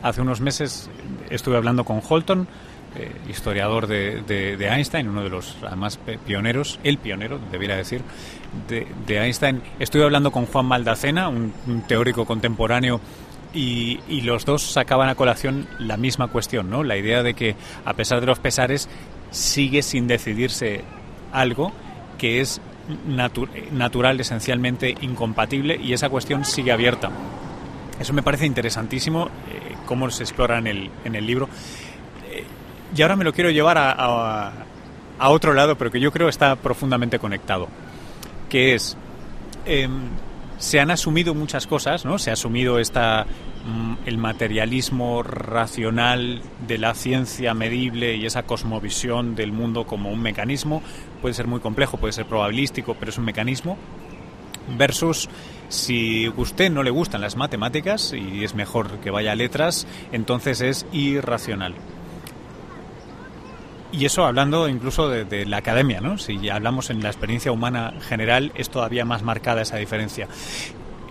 [0.00, 0.88] hace unos meses
[1.28, 2.46] estuve hablando con Holton,
[2.96, 8.02] eh, historiador de, Einstein, uno de los además pioneros, el pionero, debiera decir,
[8.66, 9.62] de, Einstein.
[9.78, 11.52] Estuve hablando con Juan Maldacena, un,
[11.86, 13.00] teórico contemporáneo
[13.52, 16.82] y, los dos sacaban a colación la misma cuestión, ¿no?
[16.82, 18.88] La idea de que a pesar de los pesares
[19.30, 20.82] sigue sin decidirse
[21.32, 21.72] algo
[22.16, 22.60] que es
[23.70, 27.10] natural, esencialmente incompatible y esa cuestión sigue abierta.
[28.00, 31.48] Eso me parece interesantísimo, eh, cómo se explora en el, en el libro.
[32.96, 34.52] Y ahora me lo quiero llevar a,
[35.18, 37.68] a, otro lado, pero que yo creo está profundamente conectado,
[38.48, 38.96] que es,
[39.66, 40.08] em,
[40.58, 42.18] se han asumido muchas cosas, ¿no?
[42.18, 43.26] Se ha asumido esta
[43.68, 50.22] Mm, el materialismo racional de la ciencia medible y esa cosmovisión del mundo como un
[50.22, 50.82] mecanismo
[51.20, 53.76] puede ser muy complejo, puede ser probabilístico, pero es un mecanismo
[54.78, 55.28] versus
[55.68, 60.62] si usted no le gustan las matemáticas y es mejor que vaya a letras, entonces
[60.62, 61.74] es irracional.
[63.90, 66.18] Y eso hablando incluso de, la academia, ¿no?
[66.18, 70.28] Si hablamos en la experiencia humana general, es todavía más marcada esa diferencia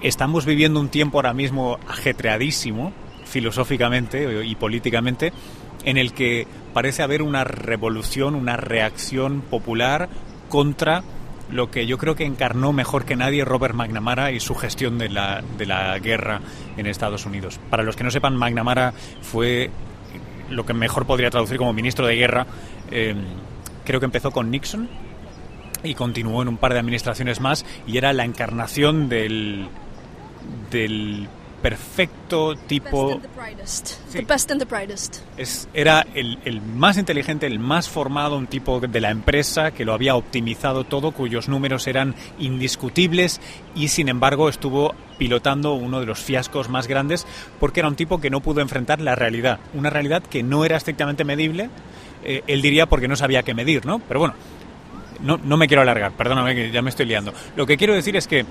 [0.02, 2.94] estamos viviendo un tiempo ahora mismo ajetreadísimo,
[3.26, 5.34] filosóficamente y políticamente,
[5.84, 10.10] en el que parece haber una revolución, una reacción popular
[10.50, 11.04] contra
[11.50, 15.08] lo que yo creo que encarnó mejor que nadie Robert McNamara y su gestión de
[15.08, 16.42] la, de la guerra
[16.76, 17.60] en Estados Unidos.
[17.70, 19.70] Para los que no sepan, McNamara fue
[20.50, 22.48] lo que mejor podría traducir como ministro de guerra.
[22.92, 23.16] Eh,
[23.86, 24.90] creo que empezó con Nixon
[25.84, 29.68] y continuó en un par de administraciones más y era la encarnación del,
[30.72, 31.28] del
[31.62, 33.20] perfecto tipo...
[35.38, 39.86] Es, era el, el, más inteligente, el más formado, un tipo de la empresa que
[39.86, 43.42] lo había optimizado todo, cuyos números eran indiscutibles
[43.76, 47.26] y sin embargo estuvo pilotando uno de los fiascos más grandes
[47.60, 50.78] porque era un tipo que no pudo enfrentar la realidad, una realidad que no era
[50.78, 51.70] estrictamente medible,
[52.24, 54.00] eh, él diría porque no sabía qué medir, ¿no?
[54.00, 54.36] Pero bueno,
[55.22, 57.34] no, no me quiero alargar, perdóname que ya me estoy liando.
[57.56, 58.46] Lo que quiero decir es que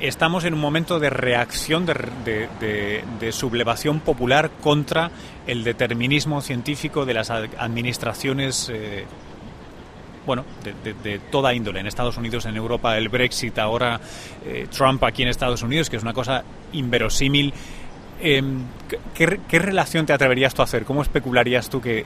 [0.00, 5.10] estamos en un momento de reacción, de, sublevación popular contra
[5.46, 9.04] el determinismo científico de las administraciones, eh,
[10.24, 10.44] bueno,
[10.84, 14.00] de, toda índole, en Estados Unidos, en Europa, el Brexit, ahora
[14.44, 17.52] eh, Trump aquí en Estados Unidos, que es una cosa inverosímil.
[18.20, 18.62] Em,
[19.14, 20.84] ¿qué, ¿Qué relación te atreverías tú a hacer?
[20.84, 22.04] ¿Cómo especularías tú que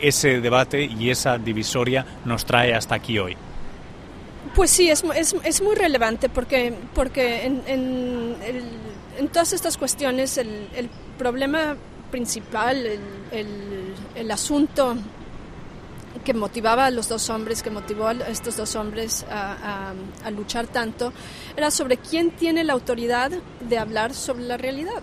[0.00, 3.36] ese debate y esa divisoria nos trae hasta aquí hoy?
[4.54, 8.36] Pues sí, es, es, es muy relevante porque, porque en, en,
[9.18, 10.88] en todas estas cuestiones el, el
[11.18, 11.76] problema
[12.12, 13.00] principal, el,
[13.32, 14.94] el, el, asunto
[16.24, 19.92] que motivaba a los dos hombres, que motivó a estos dos hombres a,
[20.30, 21.12] luchar tanto,
[21.56, 23.32] era sobre quién tiene la autoridad
[23.68, 25.02] de hablar sobre la realidad.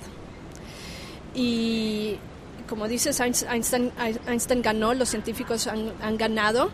[1.35, 2.17] Y
[2.69, 3.91] como dices, Einstein,
[4.25, 6.71] Einstein ganó, los científicos han ganado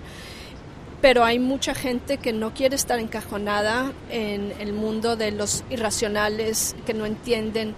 [1.02, 6.76] pero hay mucha gente que no quiere estar encajonada en el mundo de los irracionales,
[6.86, 7.76] que no entienden,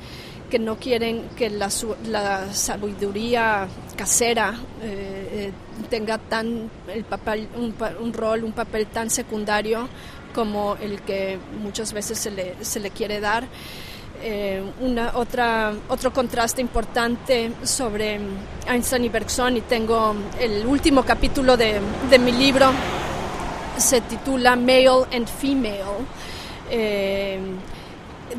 [0.50, 1.70] que no quieren que la,
[2.08, 5.52] la sabiduría casera eh, eh,
[5.90, 9.88] tenga tan el papel, un, rol, un papel tan secundario
[10.34, 13.48] como el que muchas veces se le, se le quiere dar.
[14.22, 18.20] Eh, una, otra, otro contraste importante sobre
[18.68, 21.80] Einstein y Bergson, y tengo el último capítulo de,
[22.10, 22.72] de mi libro
[23.80, 26.06] se titula Male and Female.
[26.70, 27.40] Eh,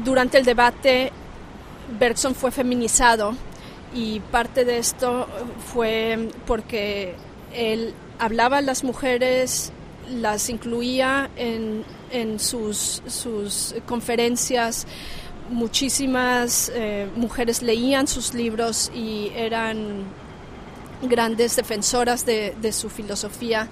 [0.04, 1.12] durante el debate,
[1.98, 3.34] Bergson fue feminizado
[3.94, 5.26] y parte de esto
[5.72, 7.14] fue porque
[7.52, 9.72] él hablaba a las mujeres,
[10.08, 14.86] las incluía en, en sus, sus, conferencias.
[15.50, 20.04] Muchísimas eh, mujeres leían sus libros y eran
[21.02, 23.68] grandes defensoras de, su filosofía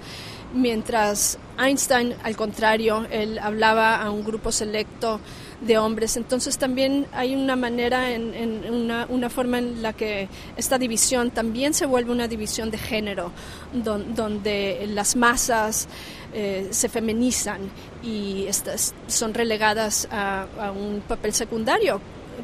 [0.53, 5.19] mientras Einstein, al contrario, él hablaba a un grupo selecto
[5.61, 6.17] de hombres.
[6.17, 11.85] Entonces también hay una manera, en, una, forma en la que esta división también se
[11.85, 13.31] vuelve una división de género,
[13.73, 15.87] donde las masas
[16.33, 17.61] eh, se feminizan
[18.03, 21.99] y estas son relegadas a, un papel secundario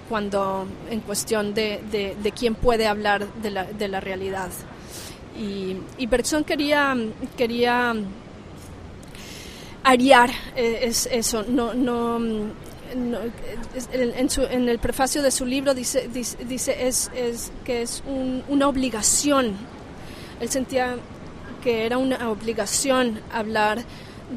[0.10, 4.50] cuando en cuestión de, de, quién puede hablar de la, de la realidad.
[5.40, 6.96] Y, y Bergson quería,
[7.38, 7.94] quería
[9.84, 12.18] ariar eh, es eso, no, no,
[13.94, 18.04] en, su, en, el prefacio de su libro dice, dice, es, es, que es
[18.48, 19.54] una obligación.
[20.40, 20.98] Él sentía
[21.66, 23.80] que era una obligación hablar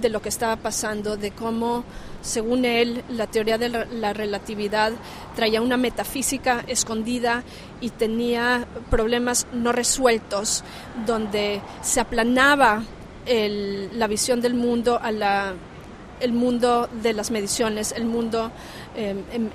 [0.00, 1.84] de lo que estaba pasando, de cómo,
[2.22, 4.92] según él, la teoría de la relatividad
[5.36, 7.42] traía una metafísica escondida
[7.82, 10.64] y tenía problemas no resueltos,
[11.04, 12.84] donde se aplanaba
[13.26, 15.52] la visión del mundo a la
[16.20, 18.50] el mundo de las mediciones, el mundo
[18.98, 19.50] em,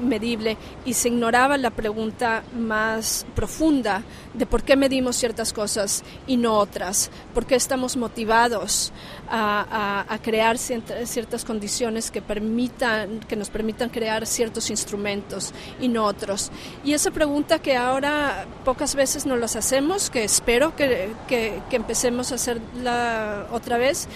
[0.00, 4.02] medible, y se ignoraba la pregunta más profunda
[4.34, 8.92] de por qué medimos ciertas cosas y no otras, por qué estamos motivados
[9.28, 16.04] a, a crear ciertas condiciones que, permitan, que nos permitan crear ciertos instrumentos y no
[16.04, 16.50] otros.
[16.84, 21.76] Y esa pregunta que ahora pocas veces nos las hacemos, que espero que, que, que
[21.76, 24.08] empecemos a hacerla otra vez,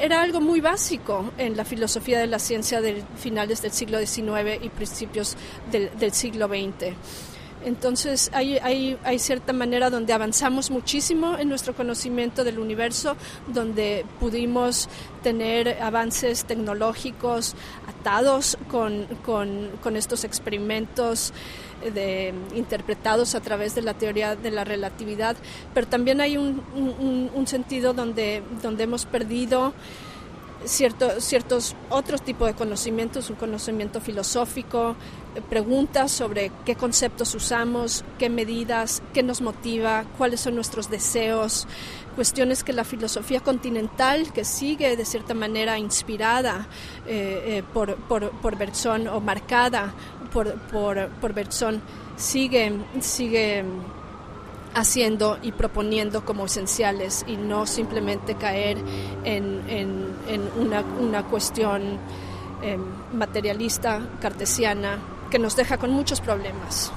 [0.00, 4.62] era algo muy básico en la filosofía de la ciencia de finales del siglo XIX
[4.62, 5.36] y principios
[5.70, 6.94] del, siglo XX.
[7.64, 13.16] Entonces hay, hay, hay, cierta manera donde avanzamos muchísimo en nuestro conocimiento del universo,
[13.48, 14.88] donde pudimos
[15.22, 17.54] tener avances tecnológicos
[17.88, 21.32] atados con, con, con estos experimentos
[21.94, 25.36] de, interpretados a través de la teoría de la relatividad,
[25.74, 26.62] pero también hay un,
[27.34, 29.72] un, sentido donde, donde hemos perdido
[30.64, 34.96] cierto, ciertos otros tipos de conocimientos, un conocimiento filosófico,
[35.34, 41.66] eh, preguntas sobre qué conceptos usamos, qué medidas, qué nos motiva, cuáles son nuestros deseos,
[42.16, 46.66] cuestiones que la filosofía continental, que sigue de cierta manera inspirada
[47.06, 48.56] eh, eh, por, por, por
[49.12, 49.94] o marcada
[50.32, 51.80] por, por, por Bergson,
[52.16, 53.64] sigue, sigue
[54.78, 58.78] haciendo y proponiendo como esenciales y no simplemente caer
[59.24, 59.60] en,
[60.58, 61.98] una, cuestión
[62.62, 62.80] em,
[63.12, 64.98] materialista, cartesiana,
[65.30, 66.92] que nos deja con muchos problemas.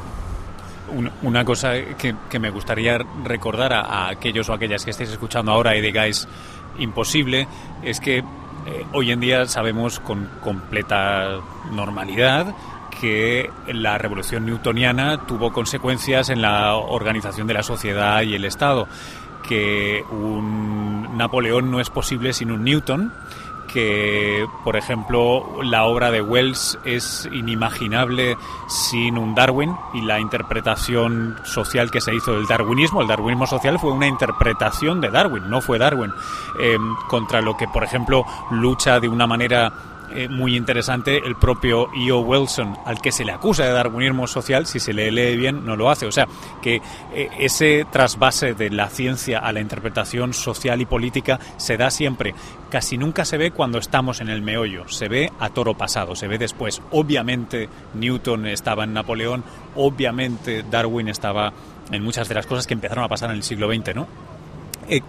[1.22, 5.76] Una, cosa que, que, me gustaría recordar a, aquellos o aquellas que estéis escuchando ahora
[5.76, 6.28] y digáis
[6.80, 7.48] imposible
[7.82, 8.24] es que eh,
[8.94, 11.40] hoy en día sabemos con completa
[11.72, 12.54] normalidad
[13.02, 18.88] que la revolución newtoniana tuvo consecuencias en la organización de la sociedad y el Estado,
[19.48, 23.12] que un Napoleón no es posible sin un Newton,
[23.74, 28.38] que, por ejemplo, la obra de Wells es inimaginable
[28.68, 33.02] sin un Darwin y la interpretación social que se hizo del darwinismo.
[33.02, 36.12] El darwinismo social fue una interpretación de Darwin, no fue Darwin,
[36.60, 36.78] eh,
[37.08, 39.72] contra lo que, por ejemplo, lucha de una manera
[40.16, 42.20] eh, muy interesante el propio E.O.
[42.20, 45.76] Wilson, al que se le acusa de darwinismo social, si se le lee bien, no
[45.76, 46.06] lo hace.
[46.06, 46.28] O sea,
[46.62, 46.82] que
[47.14, 52.34] eh, ese trasvase de la ciencia a la interpretación social y política se da siempre.
[52.70, 56.28] Casi nunca se ve cuando estamos en el meollo, se ve a toro pasado, se
[56.28, 56.82] ve después.
[56.92, 59.44] Obviamente Newton estaba en Napoleón,
[59.76, 61.54] obviamente Darwin estaba
[61.92, 64.08] en muchas de las cosas que empezaron a pasar en el siglo XX, ¿no?
[64.88, 65.02] Eh,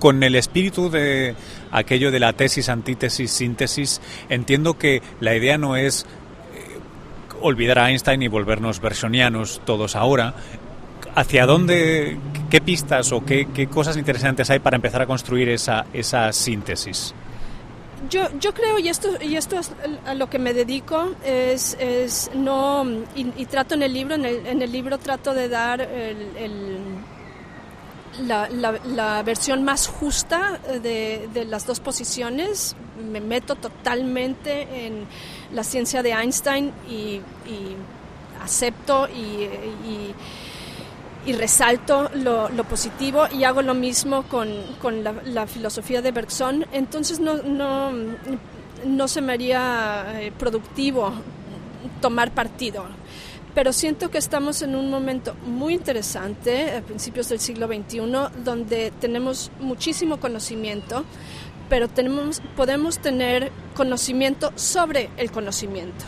[0.00, 1.36] con el espíritu de
[1.70, 6.04] aquello de la tesis, antítesis, síntesis, entiendo que la idea no es
[6.54, 6.78] eh,
[7.40, 10.34] olvidar a Einstein y volvernos versionianos todos ahora.
[11.14, 12.18] ¿Hacia dónde,
[12.50, 17.14] qué pistas o qué, cosas interesantes hay para empezar a construir esa, esa síntesis?
[18.08, 19.72] Yo, yo creo, y esto, y esto es
[20.06, 24.46] a lo que me dedico, es, es no, y, trato en el libro, en el,
[24.46, 26.70] en el libro trato de dar el
[28.26, 32.76] la, la, versión más justa de, de, las dos posiciones.
[33.10, 35.06] Me meto totalmente en
[35.52, 37.20] la ciencia de Einstein y,
[38.42, 39.48] acepto y,
[41.26, 44.48] y, resalto lo, positivo y hago lo mismo con,
[44.80, 46.66] con la, filosofía de Bergson.
[46.72, 47.92] Entonces no, no,
[48.84, 51.12] no se me haría eh, productivo
[52.00, 52.86] tomar partido
[53.54, 58.00] pero siento que estamos en un momento muy interesante, a principios del siglo XXI,
[58.44, 61.04] donde tenemos muchísimo conocimiento,
[61.68, 66.04] pero tenemos, podemos tener conocimiento sobre el conocimiento.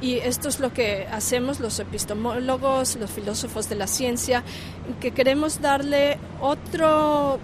[0.00, 4.44] Y esto es lo que hacemos los epistemólogos, los filósofos de la ciencia,
[5.00, 7.40] que queremos darle otro,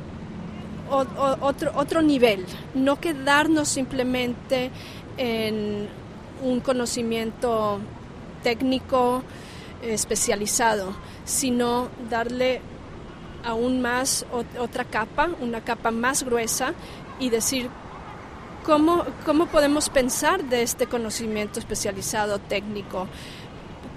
[0.88, 2.44] otro, otro nivel,
[2.74, 4.70] no quedarnos simplemente
[5.16, 5.88] en
[6.42, 7.80] un conocimiento
[8.44, 9.24] técnico
[9.82, 12.60] especializado, sino darle
[13.44, 14.24] aún más
[14.58, 16.74] otra capa, una capa más gruesa
[17.18, 17.68] y decir
[18.64, 23.08] cómo, cómo podemos pensar de este conocimiento especializado técnico,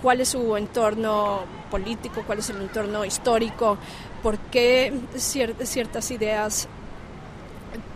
[0.01, 3.77] cuál es su entorno político, cuál es el entorno histórico,
[4.23, 6.67] por qué ciertas ideas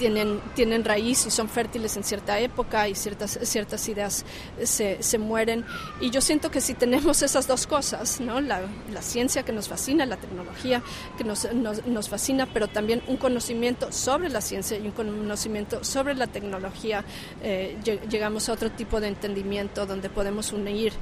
[0.01, 4.25] tienen, tienen raíz y son fértiles en cierta época y ciertas, ciertas ideas
[4.63, 5.63] se, se mueren.
[5.99, 8.41] Y yo siento que si tenemos esas dos cosas, ¿no?
[8.41, 10.81] la, la ciencia que nos fascina, la tecnología
[11.19, 15.83] que nos, nos, nos, fascina, pero también un conocimiento sobre la ciencia y un conocimiento
[15.83, 17.05] sobre la tecnología,
[17.43, 17.77] eh,
[18.09, 20.93] llegamos a otro tipo de entendimiento donde podemos unir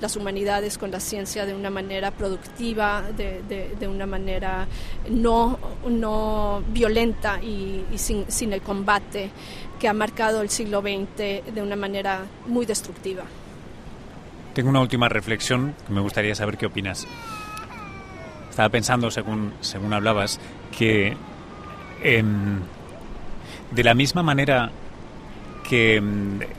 [0.00, 4.66] las humanidades con la ciencia de una manera productiva, de, de, de una manera
[5.08, 5.56] no,
[5.88, 9.30] no violenta y, y sin, sin el combate
[9.78, 13.24] que ha marcado el siglo XX de una manera muy destructiva.
[14.54, 17.06] Tengo una última reflexión que me gustaría saber qué opinas.
[18.50, 20.40] Estaba pensando, según, según hablabas,
[20.76, 21.16] que
[22.02, 22.24] eh,
[23.70, 24.70] de la misma manera
[25.68, 26.02] que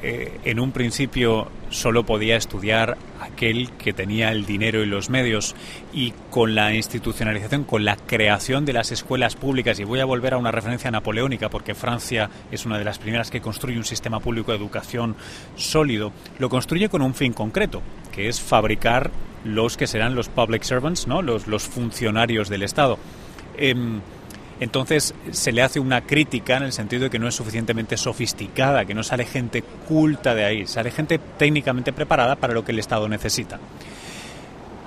[0.01, 5.55] eh, en un principio solo podía estudiar aquel que tenía el dinero y los medios
[5.91, 10.35] y con la institucionalización, con la creación de las escuelas públicas, y voy a volver
[10.35, 14.19] a una referencia napoleónica porque Francia es una de las primeras que construye un sistema
[14.19, 15.15] público de educación
[15.55, 19.09] sólido, lo construye con un fin concreto, que es fabricar
[19.43, 21.21] los que serán los public servants, ¿no?
[21.21, 22.99] los, funcionarios del Estado.
[23.57, 23.73] Eh,
[24.61, 28.85] entonces se le hace una crítica en el sentido de que no es suficientemente sofisticada,
[28.85, 32.77] que no sale gente culta de ahí, sale gente técnicamente preparada para lo que el
[32.77, 33.59] Estado necesita.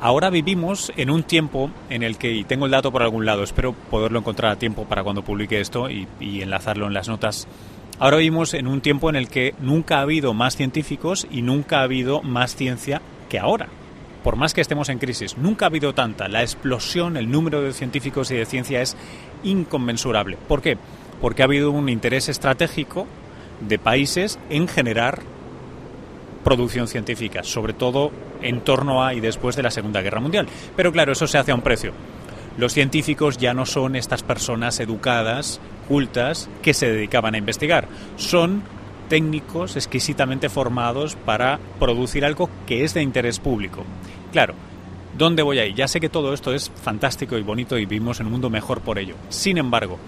[0.01, 3.43] Ahora vivimos en un tiempo en el que, y tengo el dato por algún lado,
[3.43, 7.49] espero poderlo encontrar a tiempo para cuando publique esto y, enlazarlo en las notas,
[8.01, 11.79] Ahora vivimos en un tiempo en el que nunca ha habido más científicos y nunca
[11.79, 13.69] ha habido más ciencia que ahora
[14.25, 16.29] por más que estemos en crisis, nunca ha habido tanta.
[16.29, 18.97] La explosión, el número de científicos y de ciencia es
[19.45, 20.37] inconmensurable.
[20.49, 20.77] ¿Por qué?
[21.21, 23.07] Porque ha habido un interés estratégico
[23.61, 25.21] de países en generar
[26.43, 28.11] producción científica, sobre todo
[28.43, 30.47] en torno a y después de la Segunda Guerra Mundial.
[30.77, 31.93] Pero claro, eso se hace a un precio.
[32.59, 37.89] Los científicos ya no son estas personas educadas, cultas, que se dedicaban a investigar.
[38.17, 38.63] Son
[39.09, 43.85] técnicos exquisitamente formados para producir algo que es de interés público.
[44.33, 44.55] Claro,
[45.17, 45.75] ¿dónde voy ahí?
[45.75, 48.81] Ya sé que todo esto es fantástico y bonito y vivimos en un mundo mejor
[48.81, 49.15] por ello.
[49.29, 49.99] Sin embargo,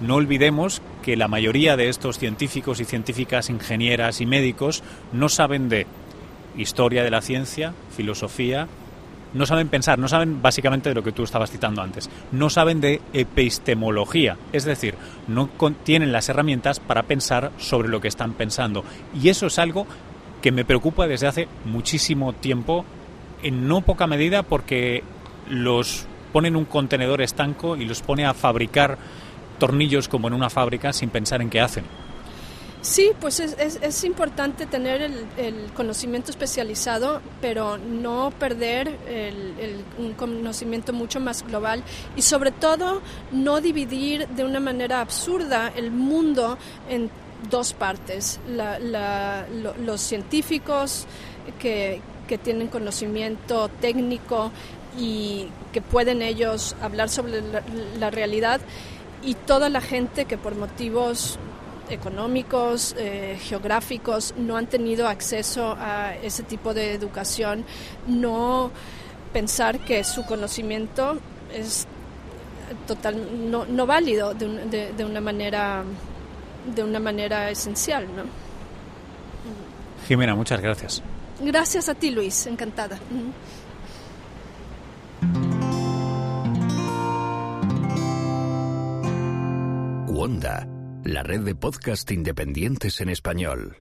[0.00, 4.82] no olvidemos que la mayoría de estos científicos y científicas, ingenieras y médicos
[5.12, 5.86] no saben de
[6.56, 8.68] historia de la ciencia, filosofía,
[9.34, 12.80] no saben pensar, no saben básicamente de lo que tú estabas citando antes, no saben
[12.80, 14.94] de epistemología, es decir,
[15.26, 15.50] no
[15.82, 18.84] tienen las herramientas para pensar sobre lo que están pensando.
[19.20, 19.86] Y eso es algo
[20.40, 22.84] que me preocupa desde hace muchísimo tiempo,
[23.44, 25.04] en no poca medida porque
[25.48, 28.98] los pone en un contenedor estanco y los pone a fabricar
[29.58, 31.84] tornillos como en una fábrica sin pensar en qué hacen.
[32.80, 40.92] Sí, pues es, es, importante tener el, conocimiento especializado, pero no perder el, un conocimiento
[40.92, 41.82] mucho más global
[42.14, 43.00] y sobre todo
[43.32, 46.58] no dividir de una manera absurda el mundo
[46.90, 47.10] en
[47.48, 48.38] dos partes.
[49.82, 51.06] Los científicos
[51.58, 54.50] que, que tienen conocimiento técnico
[54.98, 57.42] y que pueden ellos hablar sobre
[57.98, 58.60] la, realidad
[59.22, 61.38] y toda la gente que por motivos
[61.90, 67.64] económicos, eh, geográficos, no han tenido acceso a ese tipo de educación,
[68.06, 68.70] no
[69.32, 71.18] pensar que su conocimiento
[71.52, 71.86] es
[72.86, 75.84] total no, no válido de, un, de, de, una manera
[76.74, 78.22] de una manera esencial ¿no?
[80.06, 81.02] Jimena muchas gracias
[81.40, 82.46] gracias a ti Luis.
[82.46, 82.98] Encantada.
[90.08, 90.66] Wanda
[91.04, 93.78] la red de podcast independientes en español.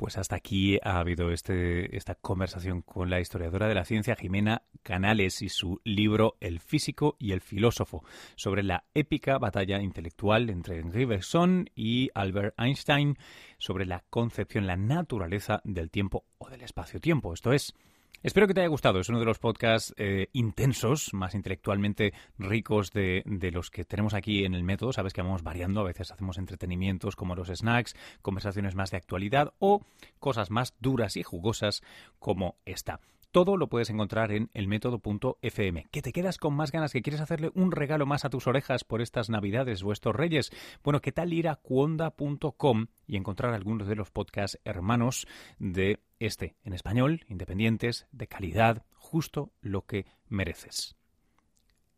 [0.00, 4.62] Pues hasta aquí ha habido este, esta conversación con la historiadora de la ciencia Jimena
[4.82, 8.02] Canales y su libro El físico y el filósofo
[8.34, 13.18] sobre la épica batalla intelectual entre Henri Bergson y Albert Einstein
[13.58, 17.34] sobre la concepción, la naturaleza del tiempo o del espacio-tiempo.
[17.34, 17.74] Esto es,
[18.22, 19.00] Espero que te haya gustado.
[19.00, 24.12] Es uno de los podcasts eh, intensos, más intelectualmente ricos de, de, los que tenemos
[24.12, 24.92] aquí en el método.
[24.92, 25.80] Sabes que vamos variando.
[25.80, 29.86] A veces hacemos entretenimientos como los snacks, conversaciones más de actualidad o
[30.18, 31.82] cosas más duras y jugosas
[32.18, 33.00] como esta.
[33.32, 35.86] Todo lo puedes encontrar en elmétodo.fm.
[35.92, 36.92] ¿Que te quedas con más ganas?
[36.92, 40.50] ¿Que quieres hacerle un regalo más a tus orejas por estas navidades o estos reyes?
[40.82, 45.28] Bueno, ¿qué tal ir a cuonda.com y encontrar algunos de los podcasts hermanos
[45.60, 50.99] de este en español, independientes, de calidad, justo lo que mereces?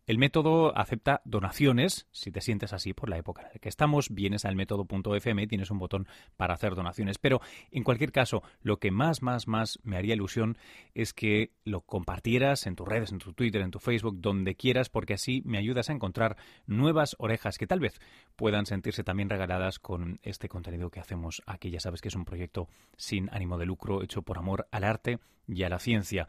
[0.05, 4.11] El método acepta donaciones, si te sientes así por la época en la que estamos,
[4.11, 7.19] vienes al método.fm y tienes un botón para hacer donaciones.
[7.19, 7.41] Pero
[7.71, 10.59] en cualquier caso, lo que más, más, más me haría ilusión
[10.95, 14.89] es que lo compartieras en tus redes, en tu Twitter, en tu Facebook, donde quieras,
[14.89, 16.37] porque así me ayudas a encontrar
[16.67, 18.01] nuevas orejas que tal vez
[18.35, 21.71] puedan sentirse también regaladas con este contenido que hacemos aquí.
[21.71, 25.21] Ya sabes que es un proyecto sin ánimo de lucro, hecho por amor al arte
[25.47, 26.28] y a la ciencia.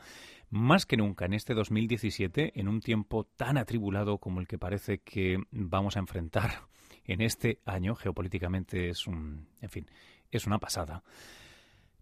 [0.49, 4.99] Más que nunca en este 2017, en un tiempo tan atribulado como el que parece
[4.99, 6.67] que vamos a enfrentar
[7.05, 9.89] en este año, geopolíticamente es un, en fin,
[10.31, 11.03] es una pasada.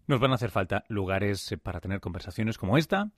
[0.06, 3.12] Nos van a hacer falta lugares para tener conversaciones como esta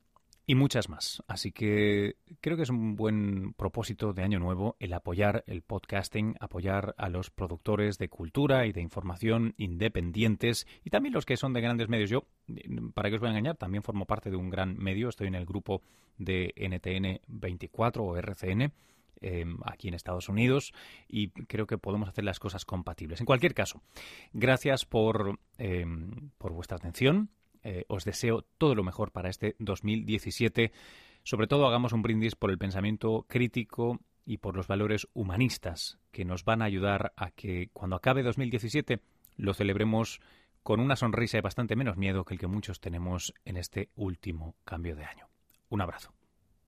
[0.47, 1.23] y muchas más.
[1.27, 6.37] Así que creo que es un buen propósito de año nuevo el apoyar el podcasting,
[6.41, 11.53] apoyar a los productores de cultura y de información independientes y también los que son
[11.53, 12.11] de grandes medios.
[12.11, 12.25] Yo,
[12.95, 15.35] para que os voy a engañar, también formo parte de un gran medio, estoy en
[15.35, 15.83] el grupo
[16.19, 18.73] de NTN 24 o RCN.
[19.21, 20.75] Em, aquí en Estados Unidos
[21.09, 23.21] y creo que podemos hacer las cosas compatibles.
[23.21, 23.81] En cualquier caso,
[24.35, 27.31] gracias por, em, por vuestra atención
[27.65, 30.73] eh, os deseo todo lo mejor para este 2017.
[31.23, 36.25] Sobre todo hagamos un brindis por el pensamiento crítico y por los valores humanistas que
[36.25, 39.01] nos van a ayudar a que cuando acabe 2017
[39.37, 40.21] lo celebremos
[40.63, 44.57] con una sonrisa y bastante menos miedo que el que muchos tenemos en este último
[44.65, 45.29] cambio de año.
[45.69, 46.14] Un abrazo.